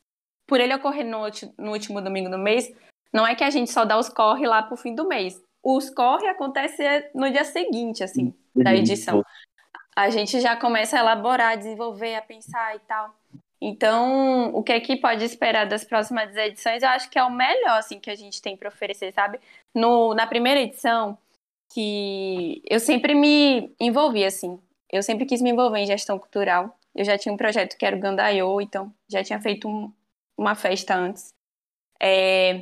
por 0.48 0.60
ele 0.60 0.74
ocorrer 0.74 1.06
no, 1.06 1.20
no 1.58 1.72
último 1.72 2.02
domingo 2.02 2.30
do 2.30 2.40
mês, 2.40 2.74
não 3.14 3.26
é 3.26 3.36
que 3.36 3.44
a 3.44 3.50
gente 3.50 3.72
só 3.72 3.86
dá 3.86 3.98
os 3.98 4.10
corre 4.10 4.48
lá 4.48 4.64
pro 4.64 4.76
fim 4.76 4.96
do 4.96 5.08
mês. 5.08 5.40
Os 5.64 5.90
corre 5.90 6.28
acontece 6.28 6.84
no 7.14 7.30
dia 7.30 7.44
seguinte, 7.44 8.04
assim, 8.04 8.34
da 8.56 8.74
edição. 8.74 9.24
A 9.96 10.10
gente 10.10 10.40
já 10.40 10.56
começa 10.56 10.98
a 10.98 11.00
elaborar, 11.00 11.54
a 11.54 11.56
desenvolver, 11.56 12.16
a 12.16 12.22
pensar 12.22 12.76
e 12.76 12.80
tal. 12.80 13.14
Então, 13.62 14.54
o 14.54 14.64
que 14.64 14.72
é 14.72 14.80
que 14.80 14.96
pode 14.96 15.24
esperar 15.26 15.68
das 15.68 15.84
próximas 15.84 16.34
edições? 16.36 16.82
Eu 16.82 16.90
acho 16.90 17.10
que 17.10 17.20
é 17.20 17.24
o 17.24 17.32
melhor 17.32 17.78
assim 17.78 18.00
que 18.00 18.10
a 18.10 18.16
gente 18.16 18.42
tem 18.42 18.56
para 18.56 18.70
oferecer, 18.70 19.12
sabe? 19.14 19.40
No, 19.76 20.14
na 20.14 20.26
primeira 20.26 20.62
edição, 20.62 21.18
que 21.74 22.62
eu 22.70 22.80
sempre 22.80 23.14
me 23.14 23.76
envolvi 23.80 24.24
assim. 24.24 24.60
Eu 24.92 25.04
sempre 25.04 25.26
quis 25.26 25.42
me 25.42 25.50
envolver 25.50 25.80
em 25.80 25.86
gestão 25.86 26.18
cultural. 26.18 26.78
Eu 26.96 27.04
já 27.04 27.18
tinha 27.18 27.34
um 27.34 27.38
projeto 27.38 27.78
que 27.78 27.86
era 27.86 27.96
o 27.96 28.00
Gandaiô, 28.00 28.62
então 28.62 28.94
já 29.10 29.24
tinha 29.24 29.40
feito 29.42 29.68
um, 29.68 29.92
uma 30.38 30.56
festa 30.56 30.96
antes. 30.96 31.34
É, 32.02 32.62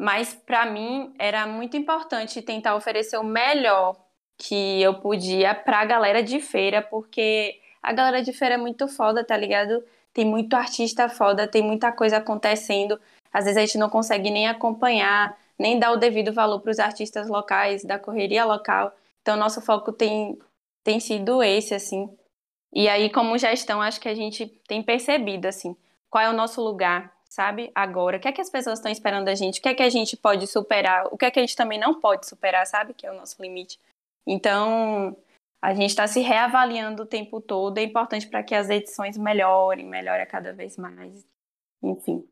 mas 0.00 0.34
para 0.34 0.66
mim 0.66 1.12
era 1.18 1.46
muito 1.46 1.76
importante 1.76 2.42
tentar 2.42 2.74
oferecer 2.74 3.18
o 3.18 3.24
melhor 3.24 3.96
que 4.38 4.80
eu 4.80 4.94
podia 4.94 5.54
para 5.54 5.80
a 5.80 5.84
galera 5.84 6.22
de 6.22 6.40
feira, 6.40 6.80
porque 6.80 7.60
a 7.82 7.92
galera 7.92 8.22
de 8.22 8.32
feira 8.32 8.54
é 8.54 8.58
muito 8.58 8.88
foda, 8.88 9.22
tá 9.22 9.36
ligado? 9.36 9.84
tem 10.12 10.24
muito 10.24 10.54
artista 10.54 11.08
foda, 11.08 11.46
tem 11.46 11.62
muita 11.62 11.92
coisa 11.92 12.18
acontecendo. 12.18 13.00
Às 13.32 13.44
vezes 13.44 13.56
a 13.56 13.60
gente 13.60 13.78
não 13.78 13.88
consegue 13.88 14.30
nem 14.30 14.48
acompanhar, 14.48 15.36
nem 15.58 15.78
dar 15.78 15.92
o 15.92 15.96
devido 15.96 16.32
valor 16.32 16.60
para 16.60 16.70
os 16.70 16.78
artistas 16.78 17.28
locais, 17.28 17.84
da 17.84 17.98
correria 17.98 18.44
local. 18.44 18.92
Então, 19.22 19.36
nosso 19.36 19.60
foco 19.60 19.92
tem, 19.92 20.38
tem 20.82 20.98
sido 20.98 21.42
esse, 21.42 21.74
assim. 21.74 22.10
E 22.72 22.88
aí, 22.88 23.10
como 23.10 23.38
gestão, 23.38 23.80
acho 23.80 24.00
que 24.00 24.08
a 24.08 24.14
gente 24.14 24.46
tem 24.66 24.82
percebido, 24.82 25.46
assim, 25.46 25.76
qual 26.08 26.24
é 26.24 26.30
o 26.30 26.36
nosso 26.36 26.62
lugar, 26.62 27.12
sabe? 27.30 27.70
Agora, 27.74 28.16
o 28.16 28.20
que 28.20 28.28
é 28.28 28.32
que 28.32 28.40
as 28.40 28.50
pessoas 28.50 28.78
estão 28.78 28.90
esperando 28.90 29.24
da 29.24 29.34
gente? 29.34 29.60
O 29.60 29.62
que 29.62 29.68
é 29.68 29.74
que 29.74 29.82
a 29.82 29.88
gente 29.88 30.16
pode 30.16 30.46
superar? 30.48 31.06
O 31.12 31.16
que 31.16 31.24
é 31.24 31.30
que 31.30 31.38
a 31.38 31.42
gente 31.42 31.56
também 31.56 31.78
não 31.78 32.00
pode 32.00 32.26
superar, 32.26 32.66
sabe? 32.66 32.92
Que 32.92 33.06
é 33.06 33.10
o 33.10 33.16
nosso 33.16 33.40
limite. 33.40 33.78
Então, 34.26 35.16
a 35.62 35.72
gente 35.72 35.90
está 35.90 36.06
se 36.08 36.20
reavaliando 36.20 37.04
o 37.04 37.06
tempo 37.06 37.40
todo. 37.40 37.78
É 37.78 37.82
importante 37.82 38.28
para 38.28 38.42
que 38.42 38.54
as 38.54 38.68
edições 38.68 39.16
melhorem, 39.16 39.86
melhorem 39.86 40.26
cada 40.26 40.52
vez 40.52 40.76
mais. 40.76 41.24
Enfim. 41.82 42.28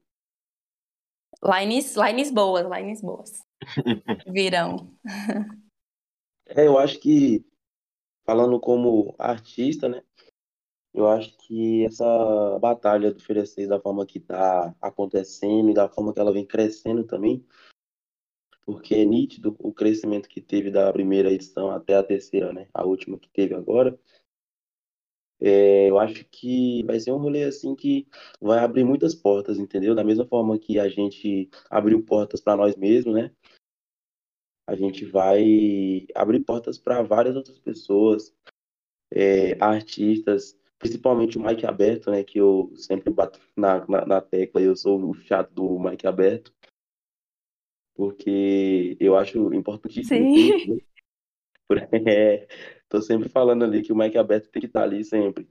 Lines, 1.42 1.94
lines 1.94 2.32
boas, 2.32 2.66
lines 2.66 3.00
boas. 3.00 3.46
Virão. 4.26 4.92
É, 6.46 6.66
eu 6.66 6.76
acho 6.76 6.98
que, 6.98 7.46
falando 8.26 8.58
como 8.58 9.14
artista, 9.16 9.88
né? 9.88 10.02
Eu 10.92 11.07
acho 11.09 11.37
que 11.38 11.85
essa 11.85 12.59
batalha 12.59 13.12
do 13.12 13.20
6, 13.20 13.68
da 13.68 13.81
forma 13.81 14.07
que 14.07 14.18
está 14.18 14.74
acontecendo 14.81 15.70
e 15.70 15.74
da 15.74 15.88
forma 15.88 16.12
que 16.12 16.20
ela 16.20 16.33
vem 16.33 16.46
crescendo 16.46 17.05
também, 17.05 17.44
porque 18.64 18.94
é 18.94 19.05
nítido 19.05 19.57
o 19.59 19.72
crescimento 19.72 20.29
que 20.29 20.40
teve 20.40 20.70
da 20.70 20.92
primeira 20.92 21.33
edição 21.33 21.70
até 21.70 21.94
a 21.94 22.03
terceira, 22.03 22.53
né? 22.53 22.68
A 22.74 22.85
última 22.85 23.18
que 23.18 23.29
teve 23.31 23.55
agora. 23.55 23.98
É, 25.40 25.88
eu 25.88 25.98
acho 25.98 26.24
que 26.24 26.83
vai 26.85 26.98
ser 26.98 27.12
um 27.12 27.18
rolê 27.18 27.44
assim 27.44 27.74
que 27.77 28.09
vai 28.40 28.59
abrir 28.59 28.85
muitas 28.85 29.14
portas, 29.14 29.57
entendeu? 29.59 29.94
Da 29.94 30.03
mesma 30.03 30.27
forma 30.27 30.59
que 30.59 30.79
a 30.79 30.88
gente 30.88 31.48
abriu 31.70 32.05
portas 32.05 32.40
para 32.40 32.57
nós 32.57 32.74
mesmos, 32.77 33.14
né? 33.14 33.31
A 34.66 34.74
gente 34.74 35.05
vai 35.07 36.07
abrir 36.14 36.40
portas 36.40 36.77
para 36.77 37.03
várias 37.03 37.37
outras 37.37 37.59
pessoas, 37.59 38.35
é, 39.11 39.57
artistas, 39.62 40.59
principalmente 40.78 41.38
o 41.38 41.42
Mike 41.42 41.66
Aberto, 41.66 42.10
né? 42.10 42.22
Que 42.22 42.38
eu 42.38 42.72
sempre 42.76 43.12
bato 43.12 43.40
na, 43.56 43.86
na, 43.86 44.06
na 44.06 44.20
tecla, 44.20 44.60
eu 44.60 44.76
sou 44.76 45.10
o 45.10 45.14
chato 45.14 45.52
do 45.52 45.78
Mike 45.78 46.06
Aberto 46.06 46.52
porque 47.98 48.96
eu 49.00 49.16
acho 49.16 49.52
importantíssimo. 49.52 50.32
Sim. 50.32 50.80
É, 52.08 52.48
tô 52.88 53.02
sempre 53.02 53.28
falando 53.28 53.62
ali 53.62 53.82
que 53.82 53.92
o 53.92 53.96
Mike 53.96 54.16
aberto 54.16 54.48
tem 54.48 54.58
que 54.58 54.64
estar 54.66 54.84
ali 54.84 55.04
sempre. 55.04 55.46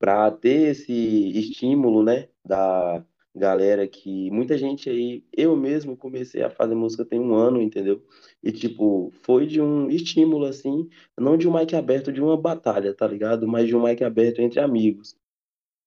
Para 0.00 0.32
ter 0.32 0.70
esse 0.70 0.92
estímulo, 1.38 2.02
né, 2.02 2.28
da 2.44 3.06
galera 3.36 3.86
que 3.86 4.30
muita 4.30 4.56
gente 4.58 4.88
aí, 4.90 5.24
eu 5.36 5.56
mesmo 5.56 5.96
comecei 5.96 6.42
a 6.42 6.50
fazer 6.50 6.74
música 6.74 7.04
tem 7.04 7.20
um 7.20 7.34
ano, 7.34 7.60
entendeu? 7.60 8.02
E 8.42 8.50
tipo, 8.52 9.12
foi 9.22 9.46
de 9.46 9.60
um 9.60 9.90
estímulo 9.90 10.46
assim, 10.46 10.88
não 11.18 11.36
de 11.36 11.48
um 11.48 11.54
Mike 11.56 11.76
aberto 11.76 12.12
de 12.12 12.22
uma 12.22 12.36
batalha, 12.36 12.94
tá 12.94 13.06
ligado? 13.06 13.46
Mas 13.46 13.68
de 13.68 13.76
um 13.76 13.82
Mike 13.84 14.04
aberto 14.04 14.40
entre 14.40 14.60
amigos. 14.60 15.16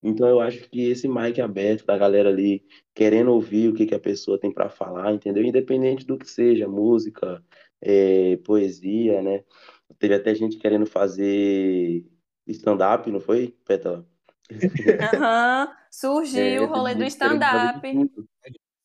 Então 0.02 0.28
eu 0.28 0.40
acho 0.40 0.70
que 0.70 0.82
esse 0.90 1.08
mic 1.08 1.42
aberto 1.42 1.86
da 1.86 1.98
galera 1.98 2.30
ali 2.30 2.66
querendo 2.94 3.32
ouvir 3.32 3.70
o 3.70 3.74
que, 3.74 3.86
que 3.86 3.96
a 3.96 4.00
pessoa 4.00 4.40
tem 4.40 4.52
para 4.52 4.70
falar, 4.70 5.14
entendeu? 5.14 5.44
Independente 5.44 6.06
do 6.06 6.18
que 6.18 6.30
seja, 6.30 6.68
música, 6.68 7.44
é, 7.82 8.38
poesia, 8.38 9.22
né? 9.22 9.44
Teve 10.00 10.16
até 10.16 10.34
gente 10.36 10.58
querendo 10.58 10.86
fazer 10.86 12.06
stand-up, 12.48 13.12
não 13.12 13.20
foi, 13.20 13.56
Pétala? 13.66 14.09
Aham, 15.02 15.72
surgiu 15.92 16.42
É, 16.42 16.60
o 16.62 16.68
rolê 16.68 16.96
do 16.96 17.04
stand-up. 17.06 17.82
tudo. 17.92 18.28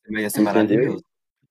Ia 0.09 0.29
ser 0.29 0.41
maravilhoso. 0.41 1.03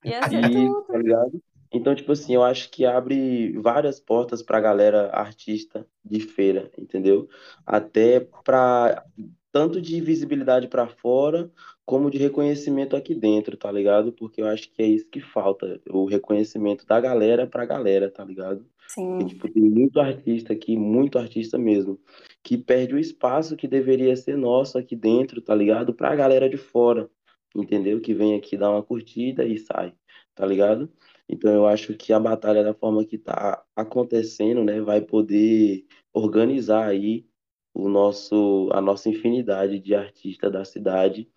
Ia 0.05 0.23
ser 0.23 0.43
tudo. 0.51 0.83
tá 0.85 0.99
ligado? 0.99 1.43
Então, 1.73 1.95
tipo 1.95 2.13
assim, 2.13 2.35
eu 2.35 2.43
acho 2.45 2.71
que 2.71 2.87
abre 2.87 3.53
várias 3.59 3.99
portas 3.99 4.43
pra 4.43 4.61
galera 4.61 5.11
artista 5.13 5.85
de 6.05 6.21
feira, 6.21 6.71
entendeu? 6.79 7.29
Até 7.67 8.21
pra 8.45 9.05
tanto 9.51 9.81
de 9.81 10.01
visibilidade 10.01 10.69
pra 10.69 10.87
fora, 10.87 11.51
como 11.87 12.11
de 12.11 12.19
reconhecimento 12.19 12.97
aqui 12.97 13.15
dentro, 13.15 13.57
tá 13.57 13.71
ligado? 13.71 14.13
Porque 14.13 14.41
eu 14.41 14.47
acho 14.47 14.71
que 14.73 14.83
é 14.83 14.87
isso 14.87 15.07
que 15.09 15.21
falta, 15.21 15.81
o 15.91 16.07
reconhecimento 16.07 16.87
da 16.87 17.01
galera 17.01 17.47
pra 17.47 17.67
galera, 17.67 18.11
tá 18.11 18.25
ligado? 18.25 18.67
E, 18.87 18.93
Sim, 18.93 19.27
tipo, 19.27 19.49
tem 19.51 19.63
muito 19.63 20.01
artista 20.01 20.53
aqui, 20.53 20.77
muito 20.77 21.19
artista 21.19 21.59
mesmo, 21.59 21.99
que 22.43 22.57
perde 22.57 22.95
o 22.95 22.99
espaço 22.99 23.57
que 23.57 23.69
deveria 23.69 24.17
ser 24.17 24.37
nosso 24.37 24.79
aqui 24.79 24.97
dentro, 24.97 25.41
tá 25.43 25.55
ligado? 25.55 25.95
Pra 25.95 26.15
galera 26.17 26.49
de 26.49 26.57
fora, 26.57 27.11
entendeu? 27.55 28.01
Que 28.01 28.15
vem 28.15 28.35
aqui 28.35 28.57
dar 28.57 28.71
uma 28.71 28.83
curtida 28.83 29.45
e 29.45 29.59
sai, 29.59 29.95
tá 30.35 30.47
ligado? 30.47 30.91
Então 31.29 31.53
eu 31.53 31.67
acho 31.67 31.95
que 31.95 32.13
a 32.13 32.21
batalha 32.21 32.63
da 32.63 32.75
forma 32.75 33.05
que 33.05 33.19
tá 33.19 33.63
acontecendo, 33.75 34.63
né, 34.63 34.81
vai 34.81 35.01
poder 35.01 35.87
organizar 36.13 36.87
aí 36.87 37.27
o 37.75 37.89
nosso, 37.89 38.69
a 38.73 38.81
nossa 38.81 39.09
infinidade 39.09 39.81
de 39.81 39.95
artistas 39.95 40.53
da 40.53 40.65
cidade 40.65 41.29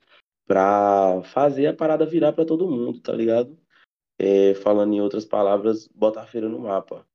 pra 0.47 1.21
fazer 1.25 1.67
a 1.67 1.73
parada 1.75 2.05
virar 2.05 2.31
pra 2.33 2.45
todo 2.45 2.69
mundo, 2.69 2.99
tá 3.01 3.11
ligado? 3.13 3.57
É, 4.17 4.55
falando 4.55 4.93
em 4.93 5.01
outras 5.01 5.25
palavras, 5.25 5.87
botar 5.93 6.23
a 6.23 6.27
feira 6.27 6.47
no 6.49 6.59
mapa. 6.59 7.05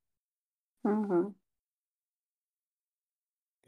uhum. 0.85 1.35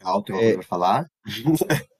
Alto, 0.02 0.32
tem 0.32 0.58
É. 0.58 0.62
falar? 0.62 1.10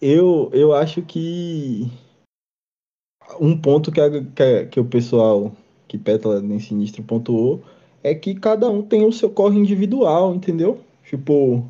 Eu, 0.00 0.48
eu 0.52 0.72
acho 0.72 1.02
que 1.02 1.90
um 3.40 3.60
ponto 3.60 3.90
que, 3.90 4.00
a- 4.00 4.24
que, 4.24 4.42
a- 4.42 4.66
que 4.66 4.78
o 4.78 4.84
pessoal 4.84 5.52
que 5.88 5.98
Pétala 5.98 6.40
nem 6.40 6.60
Sinistro 6.60 7.02
pontuou 7.02 7.62
é 8.02 8.14
que 8.14 8.34
cada 8.34 8.70
um 8.70 8.80
tem 8.80 9.04
o 9.04 9.10
seu 9.12 9.28
corre 9.28 9.58
individual, 9.58 10.34
entendeu? 10.34 10.80
Tipo, 11.04 11.68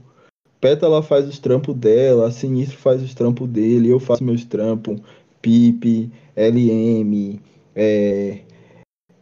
Pétala 0.61 1.03
faz 1.03 1.29
os 1.29 1.38
trampos 1.38 1.75
dela, 1.75 2.31
Sinistro 2.31 2.79
faz 2.79 3.03
os 3.03 3.14
trampos 3.14 3.49
dele, 3.49 3.88
eu 3.88 4.01
faço 4.01 4.25
meus 4.25 4.44
trampos, 4.44 5.01
Pipe, 5.40 6.11
LM, 6.35 7.40
é, 7.75 8.40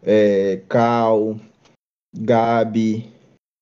é, 0.02 0.62
Cal, 0.68 1.36
Gabi, 2.14 3.16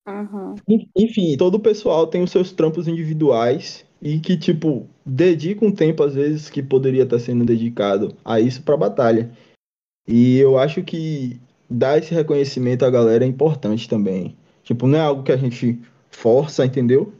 Uhum. 0.06 0.54
enfim, 0.94 1.34
todo 1.36 1.54
o 1.54 1.60
pessoal 1.60 2.06
tem 2.06 2.22
os 2.22 2.30
seus 2.30 2.52
trampos 2.52 2.86
individuais 2.86 3.86
e 4.02 4.20
que, 4.20 4.36
tipo, 4.36 4.86
dedica 5.04 5.64
um 5.64 5.72
tempo, 5.72 6.02
às 6.02 6.14
vezes, 6.14 6.50
que 6.50 6.62
poderia 6.62 7.04
estar 7.04 7.18
sendo 7.18 7.44
dedicado 7.44 8.14
a 8.22 8.38
isso 8.38 8.62
pra 8.62 8.76
batalha. 8.76 9.30
E 10.06 10.36
eu 10.36 10.58
acho 10.58 10.82
que 10.82 11.40
dar 11.70 11.96
esse 11.96 12.12
reconhecimento 12.12 12.84
à 12.84 12.90
galera 12.90 13.24
é 13.24 13.28
importante 13.28 13.88
também. 13.88 14.36
Tipo, 14.62 14.86
não 14.86 14.98
é 14.98 15.00
algo 15.00 15.22
que 15.22 15.32
a 15.32 15.36
gente 15.38 15.80
força, 16.10 16.66
entendeu? 16.66 17.10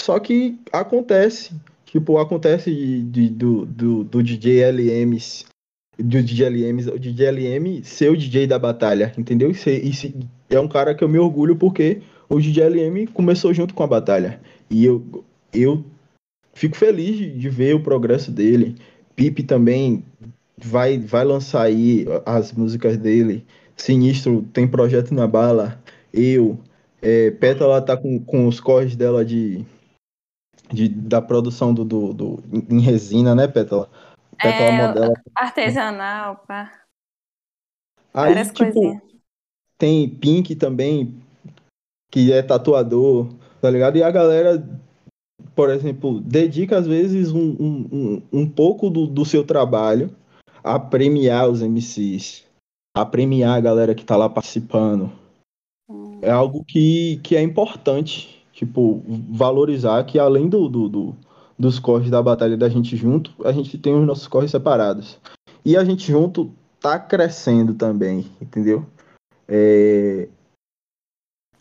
Só 0.00 0.18
que 0.18 0.58
acontece. 0.72 1.52
Tipo, 1.84 2.18
acontece 2.18 2.70
de, 2.72 3.02
de- 3.02 3.30
do, 3.30 3.66
do, 3.66 4.04
do 4.04 4.22
DJ 4.22 4.60
LMs, 4.62 5.44
do 5.98 6.22
DJ 6.22 6.46
LMs, 6.46 6.88
o 6.88 6.98
DJ 6.98 7.26
LM 7.30 7.82
ser 7.84 8.10
o 8.10 8.16
DJ 8.16 8.46
da 8.46 8.58
batalha, 8.58 9.12
entendeu? 9.18 9.50
E 9.50 9.54
ser- 9.54 9.84
e 9.84 9.92
é 10.48 10.60
um 10.60 10.68
cara 10.68 10.94
que 10.94 11.02
eu 11.02 11.08
me 11.08 11.18
orgulho 11.18 11.56
porque 11.56 12.00
o 12.28 12.40
DJ 12.40 12.64
LM 12.64 13.06
começou 13.08 13.52
junto 13.52 13.74
com 13.74 13.82
a 13.82 13.88
batalha. 13.88 14.40
E 14.70 14.84
eu, 14.84 15.24
eu 15.52 15.84
fico 16.54 16.76
feliz 16.76 17.16
de, 17.16 17.30
de 17.32 17.48
ver 17.50 17.74
o 17.74 17.82
progresso 17.82 18.30
dele. 18.30 18.76
Pipe 19.16 19.42
também 19.42 20.04
vai, 20.56 20.96
vai 20.96 21.24
lançar 21.24 21.62
aí 21.62 22.06
as 22.24 22.52
músicas 22.52 22.96
dele. 22.96 23.44
Sinistro 23.76 24.46
tem 24.52 24.66
projeto 24.66 25.12
na 25.12 25.26
bala. 25.26 25.82
Eu. 26.14 26.58
É, 27.02 27.30
Pétala 27.30 27.80
tá 27.80 27.96
com, 27.96 28.20
com 28.20 28.46
os 28.46 28.60
corres 28.60 28.94
dela 28.94 29.24
de, 29.24 29.64
de, 30.72 30.88
da 30.88 31.20
produção 31.20 31.74
do, 31.74 31.84
do, 31.84 32.12
do- 32.12 32.42
em 32.70 32.80
resina, 32.80 33.34
né, 33.34 33.46
Pétala? 33.48 33.88
Pétala 34.40 34.70
É, 34.70 34.86
modela. 34.86 35.14
artesanal, 35.34 36.36
pá. 36.46 36.72
Aí, 38.14 38.34
Várias 38.34 38.48
tipo, 38.48 38.72
coisinhas. 38.72 39.02
tem 39.78 40.08
Pink 40.08 40.54
também, 40.56 41.14
que 42.10 42.32
é 42.32 42.42
tatuador, 42.42 43.28
tá 43.60 43.70
ligado? 43.70 43.96
E 43.96 44.02
a 44.02 44.10
galera, 44.10 44.66
por 45.54 45.70
exemplo, 45.70 46.20
dedica 46.20 46.78
às 46.78 46.86
vezes 46.86 47.30
um, 47.30 47.50
um, 47.60 47.88
um, 47.92 48.22
um 48.32 48.48
pouco 48.50 48.90
do, 48.90 49.06
do 49.06 49.24
seu 49.24 49.44
trabalho 49.44 50.14
a 50.62 50.78
premiar 50.78 51.48
os 51.48 51.62
MCs, 51.62 52.44
a 52.96 53.06
premiar 53.06 53.56
a 53.56 53.60
galera 53.60 53.94
que 53.94 54.04
tá 54.04 54.16
lá 54.16 54.28
participando. 54.28 55.12
Hum. 55.88 56.18
É 56.22 56.30
algo 56.30 56.64
que, 56.64 57.18
que 57.22 57.36
é 57.36 57.42
importante, 57.42 58.39
tipo, 58.60 59.02
valorizar 59.30 60.04
que 60.04 60.18
além 60.18 60.46
do, 60.46 60.68
do, 60.68 60.86
do- 60.86 61.16
dos 61.58 61.78
corres 61.78 62.10
da 62.10 62.22
batalha 62.22 62.58
da 62.58 62.68
gente 62.68 62.94
junto, 62.94 63.32
a 63.42 63.52
gente 63.52 63.78
tem 63.78 63.94
os 63.98 64.06
nossos 64.06 64.28
corres 64.28 64.50
separados. 64.50 65.18
E 65.64 65.78
a 65.78 65.84
gente 65.84 66.12
junto 66.12 66.52
tá 66.78 66.98
crescendo 66.98 67.72
também, 67.72 68.26
entendeu? 68.40 68.84
É, 69.48 70.28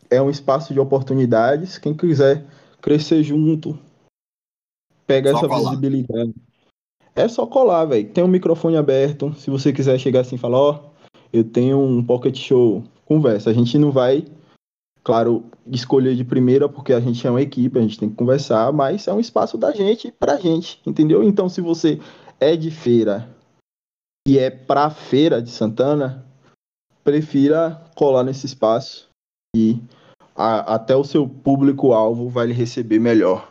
é 0.09 0.21
um 0.21 0.29
espaço 0.29 0.73
de 0.73 0.79
oportunidades. 0.79 1.77
Quem 1.77 1.93
quiser 1.93 2.45
crescer 2.81 3.23
junto, 3.23 3.79
pega 5.07 5.31
Só 5.31 5.38
essa 5.38 5.47
colar. 5.47 5.69
visibilidade. 5.69 6.35
É 7.15 7.27
só 7.29 7.45
colar, 7.47 7.85
velho. 7.85 8.09
Tem 8.09 8.23
um 8.23 8.27
microfone 8.27 8.75
aberto. 8.75 9.33
Se 9.35 9.49
você 9.49 9.71
quiser 9.71 9.97
chegar 9.99 10.21
assim 10.21 10.35
e 10.35 10.39
falar, 10.39 10.57
ó, 10.59 10.79
eu 11.31 11.45
tenho 11.45 11.79
um 11.79 12.03
pocket 12.03 12.38
show, 12.38 12.83
conversa. 13.05 13.49
A 13.49 13.53
gente 13.53 13.77
não 13.77 13.89
vai, 13.89 14.25
claro, 15.03 15.45
escolher 15.67 16.15
de 16.15 16.23
primeira 16.23 16.67
porque 16.69 16.93
a 16.93 16.99
gente 16.99 17.25
é 17.25 17.29
uma 17.29 17.41
equipe, 17.41 17.77
a 17.77 17.81
gente 17.81 17.97
tem 17.99 18.09
que 18.09 18.15
conversar, 18.15 18.71
mas 18.71 19.07
é 19.07 19.13
um 19.13 19.19
espaço 19.19 19.57
da 19.57 19.71
gente 19.71 20.12
pra 20.12 20.38
gente, 20.38 20.79
entendeu? 20.85 21.23
Então, 21.23 21.49
se 21.49 21.62
você 21.62 21.99
é 22.39 22.55
de 22.55 22.71
feira 22.71 23.29
e 24.27 24.38
é 24.38 24.49
pra 24.49 24.89
feira 24.89 25.41
de 25.41 25.49
Santana, 25.49 26.25
prefira 27.03 27.81
colar 27.95 28.23
nesse 28.23 28.45
espaço 28.45 29.09
e 29.55 29.79
a- 30.35 30.75
até 30.75 30.95
o 30.95 31.03
seu 31.03 31.27
público-alvo 31.27 32.29
vai 32.29 32.47
lhe 32.47 32.53
receber 32.53 32.99
melhor. 32.99 33.48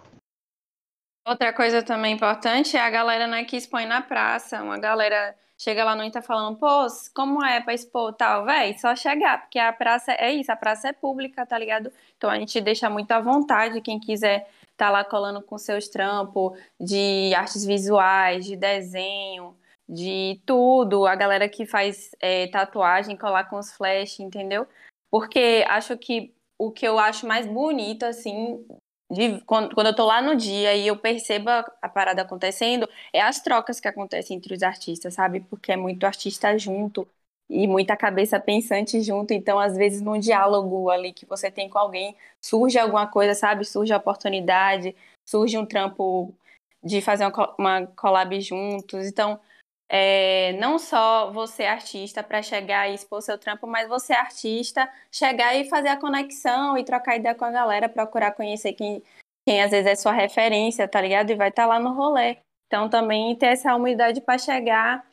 Outra 1.29 1.53
coisa 1.53 1.83
também 1.83 2.15
importante 2.15 2.75
é 2.75 2.81
a 2.81 2.89
galera 2.89 3.27
né, 3.27 3.45
que 3.45 3.55
expõe 3.55 3.85
na 3.85 4.01
praça. 4.01 4.63
Uma 4.63 4.79
galera 4.79 5.37
chega 5.59 5.85
lá 5.85 5.95
no 5.95 6.03
Insta 6.03 6.23
falando, 6.23 6.57
pô, 6.57 6.87
como 7.15 7.45
é 7.45 7.61
pra 7.61 7.75
expor 7.75 8.15
tal? 8.15 8.47
Véi, 8.47 8.79
só 8.79 8.97
chegar, 8.97 9.43
porque 9.43 9.59
a 9.59 9.71
praça 9.71 10.13
é 10.13 10.33
isso, 10.33 10.51
a 10.51 10.57
praça 10.57 10.89
é 10.89 10.93
pública, 10.95 11.45
tá 11.45 11.59
ligado? 11.59 11.93
Então 12.17 12.31
a 12.31 12.39
gente 12.39 12.59
deixa 12.63 12.89
muito 12.89 13.13
à 13.13 13.21
vontade 13.21 13.83
quem 13.83 14.01
quiser 14.01 14.49
tá 14.75 14.89
lá 14.89 15.05
colando 15.05 15.43
com 15.43 15.59
seus 15.59 15.87
trampos 15.89 16.59
de 16.81 17.35
artes 17.35 17.63
visuais, 17.63 18.47
de 18.47 18.57
desenho, 18.57 19.55
de 19.87 20.41
tudo. 20.47 21.05
A 21.07 21.15
galera 21.15 21.47
que 21.47 21.67
faz 21.67 22.11
é, 22.21 22.47
tatuagem, 22.47 23.19
colar 23.19 23.51
com 23.51 23.59
os 23.59 23.71
flash, 23.71 24.21
entendeu? 24.21 24.67
Porque 25.11 25.63
acho 25.69 25.95
que 25.99 26.33
o 26.57 26.71
que 26.71 26.89
eu 26.89 26.99
acho 26.99 27.27
mais 27.27 27.47
bonito, 27.47 28.05
assim, 28.05 28.65
de- 29.11 29.41
quando, 29.43 29.75
quando 29.75 29.89
eu 29.89 29.97
tô 29.97 30.05
lá 30.07 30.21
no 30.23 30.37
dia 30.37 30.75
e 30.77 30.87
eu 30.87 30.97
percebo 30.97 31.49
a, 31.51 31.61
a 31.83 31.89
parada 31.89 32.23
acontecendo, 32.23 32.89
é 33.13 33.21
as 33.21 33.41
trocas 33.43 33.81
que 33.81 33.89
acontecem 33.89 34.37
entre 34.37 34.55
os 34.55 34.63
artistas, 34.63 35.15
sabe? 35.15 35.41
Porque 35.41 35.73
é 35.73 35.77
muito 35.77 36.05
artista 36.05 36.57
junto 36.59 37.09
e 37.49 37.67
muita 37.67 37.97
cabeça 37.97 38.39
pensante 38.39 39.01
junto. 39.03 39.33
Então, 39.33 39.59
às 39.59 39.77
vezes, 39.77 40.01
num 40.03 40.19
diálogo 40.19 40.91
ali 40.91 41.13
que 41.13 41.25
você 41.27 41.51
tem 41.51 41.69
com 41.69 41.79
alguém, 41.79 42.15
surge 42.45 42.79
alguma 42.79 43.07
coisa, 43.07 43.35
sabe? 43.35 43.65
Surge 43.65 43.93
a 43.93 43.97
oportunidade, 43.97 44.95
surge 45.29 45.57
um 45.57 45.65
trampo 45.67 46.35
de 46.83 47.01
fazer 47.01 47.25
uma, 47.25 47.33
co- 47.33 47.55
uma 47.59 47.87
collab 47.89 48.41
juntos. 48.41 49.07
Então, 49.07 49.41
é, 49.89 50.53
não 50.61 50.79
só 50.79 51.31
você 51.33 51.65
artista 51.65 52.23
para 52.23 52.43
chegar 52.43 52.89
e 52.89 52.95
expor 52.95 53.23
seu 53.23 53.39
trampo, 53.39 53.67
mas 53.67 53.89
você 53.89 54.13
artista 54.13 54.89
chegar 55.11 55.57
e 55.57 55.69
fazer 55.69 55.89
a 55.89 55.97
conexão 55.97 56.77
e 56.77 56.85
trocar 56.85 57.17
ideia 57.17 57.35
com 57.35 57.45
a 57.47 57.51
galera, 57.51 57.89
procurar 57.89 58.33
conhecer 58.33 58.75
quem, 58.75 59.03
quem 59.47 59.63
às 59.63 59.71
vezes 59.71 59.87
é 59.87 59.95
sua 59.95 60.13
referência, 60.13 60.87
tá 60.87 61.01
ligado? 61.01 61.31
E 61.31 61.37
vai 61.37 61.49
estar 61.49 61.67
lá 61.67 61.81
no 61.81 61.95
rolê. 61.95 62.37
Então 62.67 62.89
também 62.91 63.35
ter 63.35 63.47
essa 63.47 63.75
humildade 63.75 64.21
para 64.21 64.37
chegar 64.37 65.07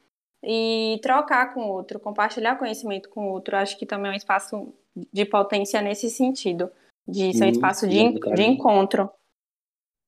e 0.43 0.99
trocar 1.01 1.53
com 1.53 1.61
o 1.61 1.71
outro, 1.71 1.99
compartilhar 1.99 2.57
conhecimento 2.57 3.09
com 3.09 3.29
o 3.29 3.31
outro. 3.31 3.55
Acho 3.55 3.79
que 3.79 3.85
também 3.85 4.11
é 4.11 4.13
um 4.13 4.17
espaço 4.17 4.73
de 5.11 5.23
potência 5.23 5.81
nesse 5.81 6.09
sentido, 6.09 6.69
de 7.07 7.33
ser 7.33 7.45
um 7.45 7.49
espaço 7.49 7.87
de, 7.87 8.19
cara. 8.19 8.35
de 8.35 8.43
encontro. 8.43 9.09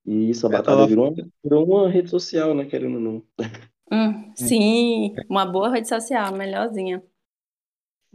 E 0.04 0.30
isso, 0.30 0.46
a 0.46 0.50
batalha 0.50 0.86
virou 0.86 1.08
uma, 1.08 1.28
virou 1.42 1.64
uma 1.64 1.88
rede 1.88 2.10
social, 2.10 2.54
né? 2.54 2.66
Querendo 2.66 2.94
ou 2.96 3.00
não. 3.00 3.22
Hum, 3.90 4.32
sim, 4.34 5.14
uma 5.28 5.46
boa 5.46 5.70
rede 5.70 5.88
social, 5.88 6.32
melhorzinha. 6.32 7.02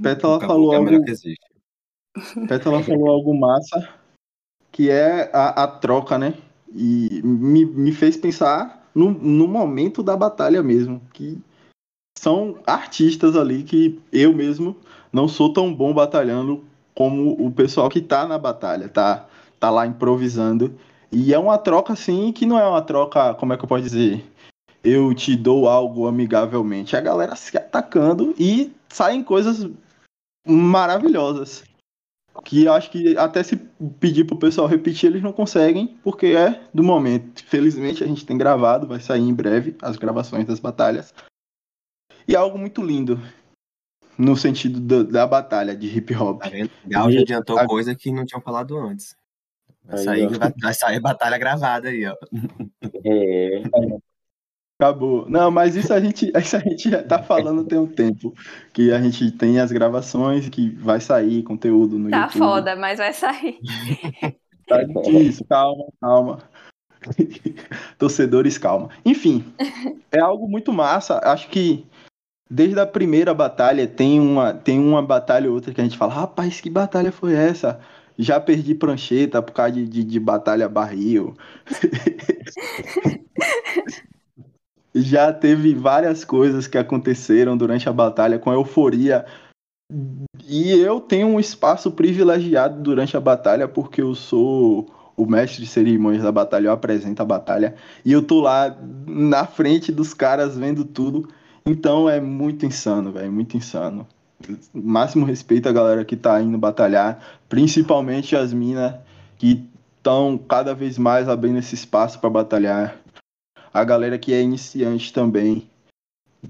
Pétala 0.01 0.37
a 0.37 0.47
falou 0.47 0.73
é 0.73 0.77
algo 0.77 1.03
que 1.03 1.11
existe. 1.11 1.45
Pétala 2.47 2.83
falou 2.83 3.09
algo 3.09 3.33
massa, 3.37 3.89
que 4.71 4.89
é 4.89 5.29
a, 5.33 5.63
a 5.63 5.67
troca, 5.67 6.17
né? 6.17 6.35
E 6.75 7.21
me, 7.23 7.65
me 7.65 7.91
fez 7.91 8.17
pensar 8.17 8.87
no, 8.93 9.11
no 9.11 9.47
momento 9.47 10.03
da 10.03 10.15
batalha 10.15 10.61
mesmo, 10.61 11.01
que 11.13 11.39
são 12.17 12.57
artistas 12.65 13.35
ali 13.35 13.63
que 13.63 13.99
eu 14.11 14.33
mesmo 14.33 14.75
não 15.11 15.27
sou 15.27 15.51
tão 15.51 15.73
bom 15.73 15.93
batalhando 15.93 16.63
como 16.95 17.31
o 17.33 17.51
pessoal 17.51 17.89
que 17.89 18.01
tá 18.01 18.27
na 18.27 18.37
batalha, 18.37 18.87
tá, 18.87 19.27
tá 19.59 19.69
lá 19.69 19.85
improvisando. 19.85 20.77
E 21.11 21.33
é 21.33 21.37
uma 21.37 21.57
troca, 21.57 21.93
assim, 21.93 22.31
que 22.31 22.45
não 22.45 22.59
é 22.59 22.67
uma 22.67 22.81
troca, 22.81 23.33
como 23.35 23.53
é 23.53 23.57
que 23.57 23.63
eu 23.63 23.67
posso 23.67 23.83
dizer? 23.83 24.25
Eu 24.83 25.13
te 25.13 25.35
dou 25.35 25.69
algo 25.69 26.07
amigavelmente. 26.07 26.95
É 26.95 26.99
a 26.99 27.01
galera 27.01 27.35
se 27.35 27.55
atacando 27.57 28.35
e 28.37 28.75
saem 28.89 29.23
coisas 29.23 29.69
maravilhosas 30.45 31.63
que 32.43 32.65
eu 32.65 32.73
acho 32.73 32.89
que 32.91 33.15
até 33.17 33.43
se 33.43 33.55
pedir 33.99 34.25
pro 34.25 34.37
pessoal 34.37 34.67
repetir, 34.67 35.09
eles 35.09 35.21
não 35.21 35.31
conseguem, 35.31 35.99
porque 36.03 36.27
é 36.27 36.67
do 36.73 36.83
momento. 36.83 37.43
Felizmente 37.45 38.03
a 38.03 38.07
gente 38.07 38.25
tem 38.25 38.37
gravado, 38.37 38.87
vai 38.87 38.99
sair 38.99 39.21
em 39.21 39.33
breve 39.33 39.77
as 39.81 39.97
gravações 39.97 40.45
das 40.45 40.59
batalhas. 40.59 41.13
E 42.27 42.33
é 42.33 42.37
algo 42.37 42.57
muito 42.57 42.81
lindo, 42.81 43.19
no 44.17 44.35
sentido 44.35 44.79
do- 44.79 45.03
da 45.03 45.27
batalha 45.27 45.75
de 45.75 45.87
hip 45.95 46.13
hop. 46.15 46.41
Tá 46.41 46.49
vendo? 46.49 46.71
Gal 46.85 47.11
já 47.11 47.21
adiantou 47.21 47.57
a- 47.57 47.67
coisa 47.67 47.95
que 47.95 48.11
não 48.11 48.25
tinham 48.25 48.41
falado 48.41 48.77
antes. 48.77 49.15
Vai 49.85 49.99
Aí, 49.99 50.03
sair, 50.03 50.37
vai, 50.37 50.53
vai 50.59 50.73
sair 50.73 50.99
batalha 50.99 51.37
gravada 51.37 51.89
aí, 51.89 52.05
ó. 52.05 52.15
É, 53.05 53.63
Acabou. 54.83 55.25
Não, 55.29 55.49
mas 55.49 55.75
isso 55.75 55.93
a 55.93 55.99
gente, 56.01 56.31
isso 56.37 56.57
a 56.57 56.59
gente 56.59 56.89
já 56.89 57.01
tá 57.01 57.21
falando 57.23 57.63
tem 57.63 57.79
um 57.79 57.87
tempo. 57.87 58.33
Que 58.73 58.91
a 58.91 59.01
gente 59.01 59.31
tem 59.31 59.59
as 59.59 59.71
gravações, 59.71 60.49
que 60.49 60.69
vai 60.71 60.99
sair 60.99 61.41
conteúdo 61.43 61.97
no 61.97 62.09
Tá 62.09 62.23
YouTube. 62.23 62.37
foda, 62.37 62.75
mas 62.75 62.97
vai 62.99 63.13
sair. 63.13 63.59
Tá 64.65 64.81
difícil, 64.81 65.45
calma, 65.49 65.83
calma. 65.99 66.39
Torcedores, 67.99 68.57
calma. 68.57 68.89
Enfim, 69.05 69.43
é 70.09 70.19
algo 70.21 70.47
muito 70.47 70.71
massa. 70.71 71.19
Acho 71.21 71.49
que 71.49 71.85
desde 72.49 72.79
a 72.79 72.85
primeira 72.85 73.33
batalha 73.33 73.85
tem 73.85 74.21
uma, 74.21 74.53
tem 74.53 74.79
uma 74.79 75.01
batalha 75.01 75.49
ou 75.49 75.55
outra 75.55 75.73
que 75.73 75.81
a 75.81 75.83
gente 75.83 75.97
fala, 75.97 76.13
rapaz, 76.13 76.61
que 76.61 76.69
batalha 76.69 77.11
foi 77.11 77.33
essa? 77.35 77.81
Já 78.17 78.39
perdi 78.39 78.73
prancheta 78.73 79.41
por 79.41 79.51
causa 79.51 79.73
de, 79.73 79.85
de, 79.85 80.01
de 80.01 80.19
batalha 80.19 80.69
barril. 80.69 81.35
Já 84.93 85.33
teve 85.33 85.73
várias 85.73 86.23
coisas 86.23 86.67
que 86.67 86.77
aconteceram 86.77 87.57
durante 87.57 87.89
a 87.89 87.93
batalha 87.93 88.37
com 88.37 88.53
euforia. 88.53 89.25
E 90.47 90.71
eu 90.71 90.99
tenho 90.99 91.27
um 91.27 91.39
espaço 91.39 91.91
privilegiado 91.91 92.81
durante 92.81 93.15
a 93.17 93.19
batalha 93.19 93.67
porque 93.67 94.01
eu 94.01 94.13
sou 94.15 94.87
o 95.15 95.25
mestre 95.25 95.61
de 95.61 95.67
cerimônias 95.67 96.23
da 96.23 96.31
batalha, 96.31 96.67
eu 96.67 96.71
apresento 96.71 97.21
a 97.21 97.25
batalha 97.25 97.75
e 98.03 98.11
eu 98.11 98.21
tô 98.21 98.41
lá 98.41 98.75
na 99.05 99.45
frente 99.45 99.91
dos 99.91 100.13
caras 100.13 100.57
vendo 100.57 100.83
tudo. 100.83 101.29
Então 101.65 102.09
é 102.09 102.19
muito 102.19 102.65
insano, 102.65 103.11
velho, 103.11 103.31
muito 103.31 103.55
insano. 103.55 104.07
Máximo 104.73 105.25
respeito 105.25 105.69
à 105.69 105.71
galera 105.71 106.03
que 106.03 106.17
tá 106.17 106.41
indo 106.41 106.57
batalhar, 106.57 107.19
principalmente 107.47 108.35
as 108.35 108.51
minas 108.53 108.95
que 109.37 109.69
estão 109.97 110.37
cada 110.37 110.73
vez 110.75 110.97
mais 110.97 111.29
abrindo 111.29 111.59
esse 111.59 111.75
espaço 111.75 112.19
para 112.19 112.29
batalhar. 112.29 113.02
A 113.73 113.83
galera 113.83 114.19
que 114.19 114.31
é 114.31 114.41
iniciante 114.41 115.11
também. 115.11 115.67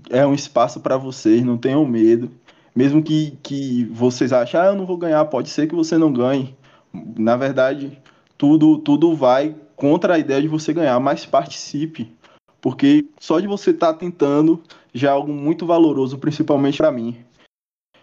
É 0.09 0.25
um 0.27 0.33
espaço 0.33 0.81
para 0.81 0.97
vocês, 0.97 1.43
não 1.43 1.57
tenham 1.57 1.85
medo. 1.85 2.29
Mesmo 2.75 3.01
que, 3.01 3.37
que 3.41 3.85
vocês 3.85 4.33
achem, 4.33 4.59
ah, 4.59 4.65
eu 4.65 4.75
não 4.75 4.85
vou 4.85 4.97
ganhar, 4.97 5.23
pode 5.25 5.49
ser 5.49 5.67
que 5.67 5.75
você 5.75 5.97
não 5.97 6.11
ganhe. 6.11 6.55
Na 7.17 7.37
verdade, 7.37 7.97
tudo, 8.37 8.77
tudo 8.79 9.15
vai 9.15 9.55
contra 9.75 10.15
a 10.15 10.19
ideia 10.19 10.41
de 10.41 10.47
você 10.47 10.73
ganhar, 10.73 10.99
mas 10.99 11.25
participe. 11.25 12.11
Porque 12.59 13.05
só 13.19 13.39
de 13.39 13.47
você 13.47 13.71
estar 13.71 13.93
tentando 13.93 14.61
já 14.93 15.09
é 15.09 15.11
algo 15.11 15.31
muito 15.31 15.65
valoroso, 15.65 16.17
principalmente 16.17 16.77
para 16.77 16.91
mim. 16.91 17.17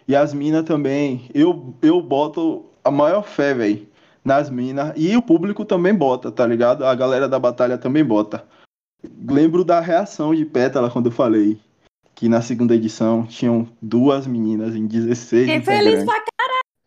E 0.07 0.17
as 0.17 0.33
minas 0.33 0.65
também, 0.65 1.29
eu, 1.35 1.75
eu 1.83 2.01
boto 2.01 2.65
a 2.83 2.91
maior 2.91 3.23
fé, 3.23 3.55
velho, 3.55 3.87
nas 4.25 4.49
minas. 4.51 4.93
E 4.97 5.17
o 5.17 5.23
público 5.23 5.65
também 5.65 5.95
bota, 5.95 6.33
tá 6.33 6.47
ligado? 6.47 6.85
A 6.85 6.95
galera 6.95 7.29
da 7.29 7.39
batalha 7.39 7.77
também 7.77 8.05
bota. 8.05 8.45
Lembro 9.29 9.65
da 9.65 9.81
reação 9.81 10.35
de 10.35 10.45
Pétala 10.45 10.91
quando 10.91 11.07
eu 11.07 11.13
falei 11.13 11.59
que 12.15 12.29
na 12.29 12.43
segunda 12.43 12.75
edição 12.75 13.27
tinham 13.27 13.67
duas 13.81 14.27
meninas 14.27 14.77
em 14.77 14.87
16 14.87 15.47
Fiquei 15.47 15.63
feliz 15.63 16.05
pra 16.05 16.23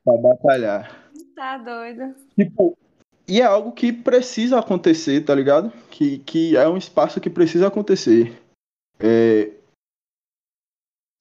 pra 0.04 0.18
batalhar. 0.18 1.12
Tá 1.36 1.58
doido. 1.58 2.14
Tipo, 2.38 2.78
e 3.28 3.42
é 3.42 3.46
algo 3.46 3.72
que 3.72 3.92
precisa 3.92 4.60
acontecer, 4.60 5.22
tá 5.22 5.34
ligado? 5.34 5.72
Que, 5.90 6.20
que 6.20 6.56
é 6.58 6.68
um 6.68 6.78
espaço 6.78 7.20
que 7.20 7.30
precisa 7.30 7.68
acontecer. 7.68 8.40
É... 9.00 9.52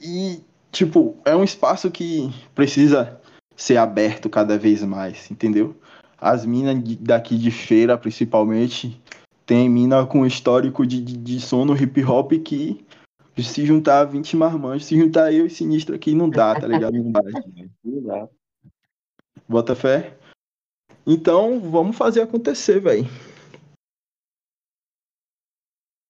E, 0.00 0.40
tipo, 0.70 1.16
é 1.24 1.34
um 1.34 1.44
espaço 1.44 1.90
que 1.90 2.28
precisa 2.54 3.20
ser 3.56 3.76
aberto 3.76 4.28
cada 4.28 4.58
vez 4.58 4.82
mais, 4.82 5.30
entendeu? 5.30 5.76
As 6.18 6.44
minas 6.44 6.76
daqui 6.98 7.36
de 7.38 7.50
feira, 7.50 7.96
principalmente, 7.96 9.00
tem 9.52 9.68
mina 9.68 10.06
com 10.06 10.24
histórico 10.24 10.86
de, 10.86 11.02
de, 11.02 11.14
de 11.14 11.38
som 11.38 11.66
no 11.66 11.76
hip 11.76 12.02
hop 12.02 12.32
que 12.42 12.86
se 13.36 13.66
juntar 13.66 14.04
20 14.06 14.34
marmanjos, 14.34 14.86
se 14.86 14.96
juntar 14.98 15.30
eu 15.30 15.44
e 15.44 15.50
Sinistro 15.50 15.94
aqui, 15.94 16.14
não 16.14 16.30
dá, 16.30 16.58
tá 16.58 16.66
ligado? 16.66 16.94
Não 16.94 17.12
dá. 17.12 17.20
não 17.84 18.02
dá. 18.02 18.28
Bota 19.46 19.76
fé? 19.76 20.16
Então, 21.06 21.60
vamos 21.60 21.98
fazer 21.98 22.22
acontecer, 22.22 22.80
velho. 22.80 23.04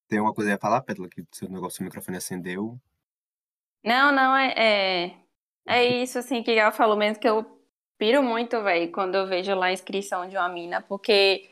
Tem 0.08 0.20
alguma 0.20 0.34
coisa 0.34 0.54
a 0.54 0.58
falar, 0.58 0.80
Pétala, 0.82 1.08
que 1.08 1.24
seu 1.32 1.48
negócio, 1.48 1.78
seu 1.78 1.84
microfone 1.84 2.18
acendeu? 2.18 2.78
Não, 3.84 4.12
não, 4.12 4.36
é, 4.36 4.54
é, 4.56 5.16
é 5.66 5.84
isso, 6.00 6.16
assim, 6.16 6.44
que 6.44 6.52
ela 6.52 6.70
falou 6.70 6.96
mesmo, 6.96 7.18
que 7.18 7.28
eu 7.28 7.44
piro 7.98 8.22
muito, 8.22 8.62
velho, 8.62 8.92
quando 8.92 9.16
eu 9.16 9.26
vejo 9.26 9.52
lá 9.56 9.66
a 9.66 9.72
inscrição 9.72 10.28
de 10.28 10.36
uma 10.36 10.48
mina, 10.48 10.80
porque 10.80 11.50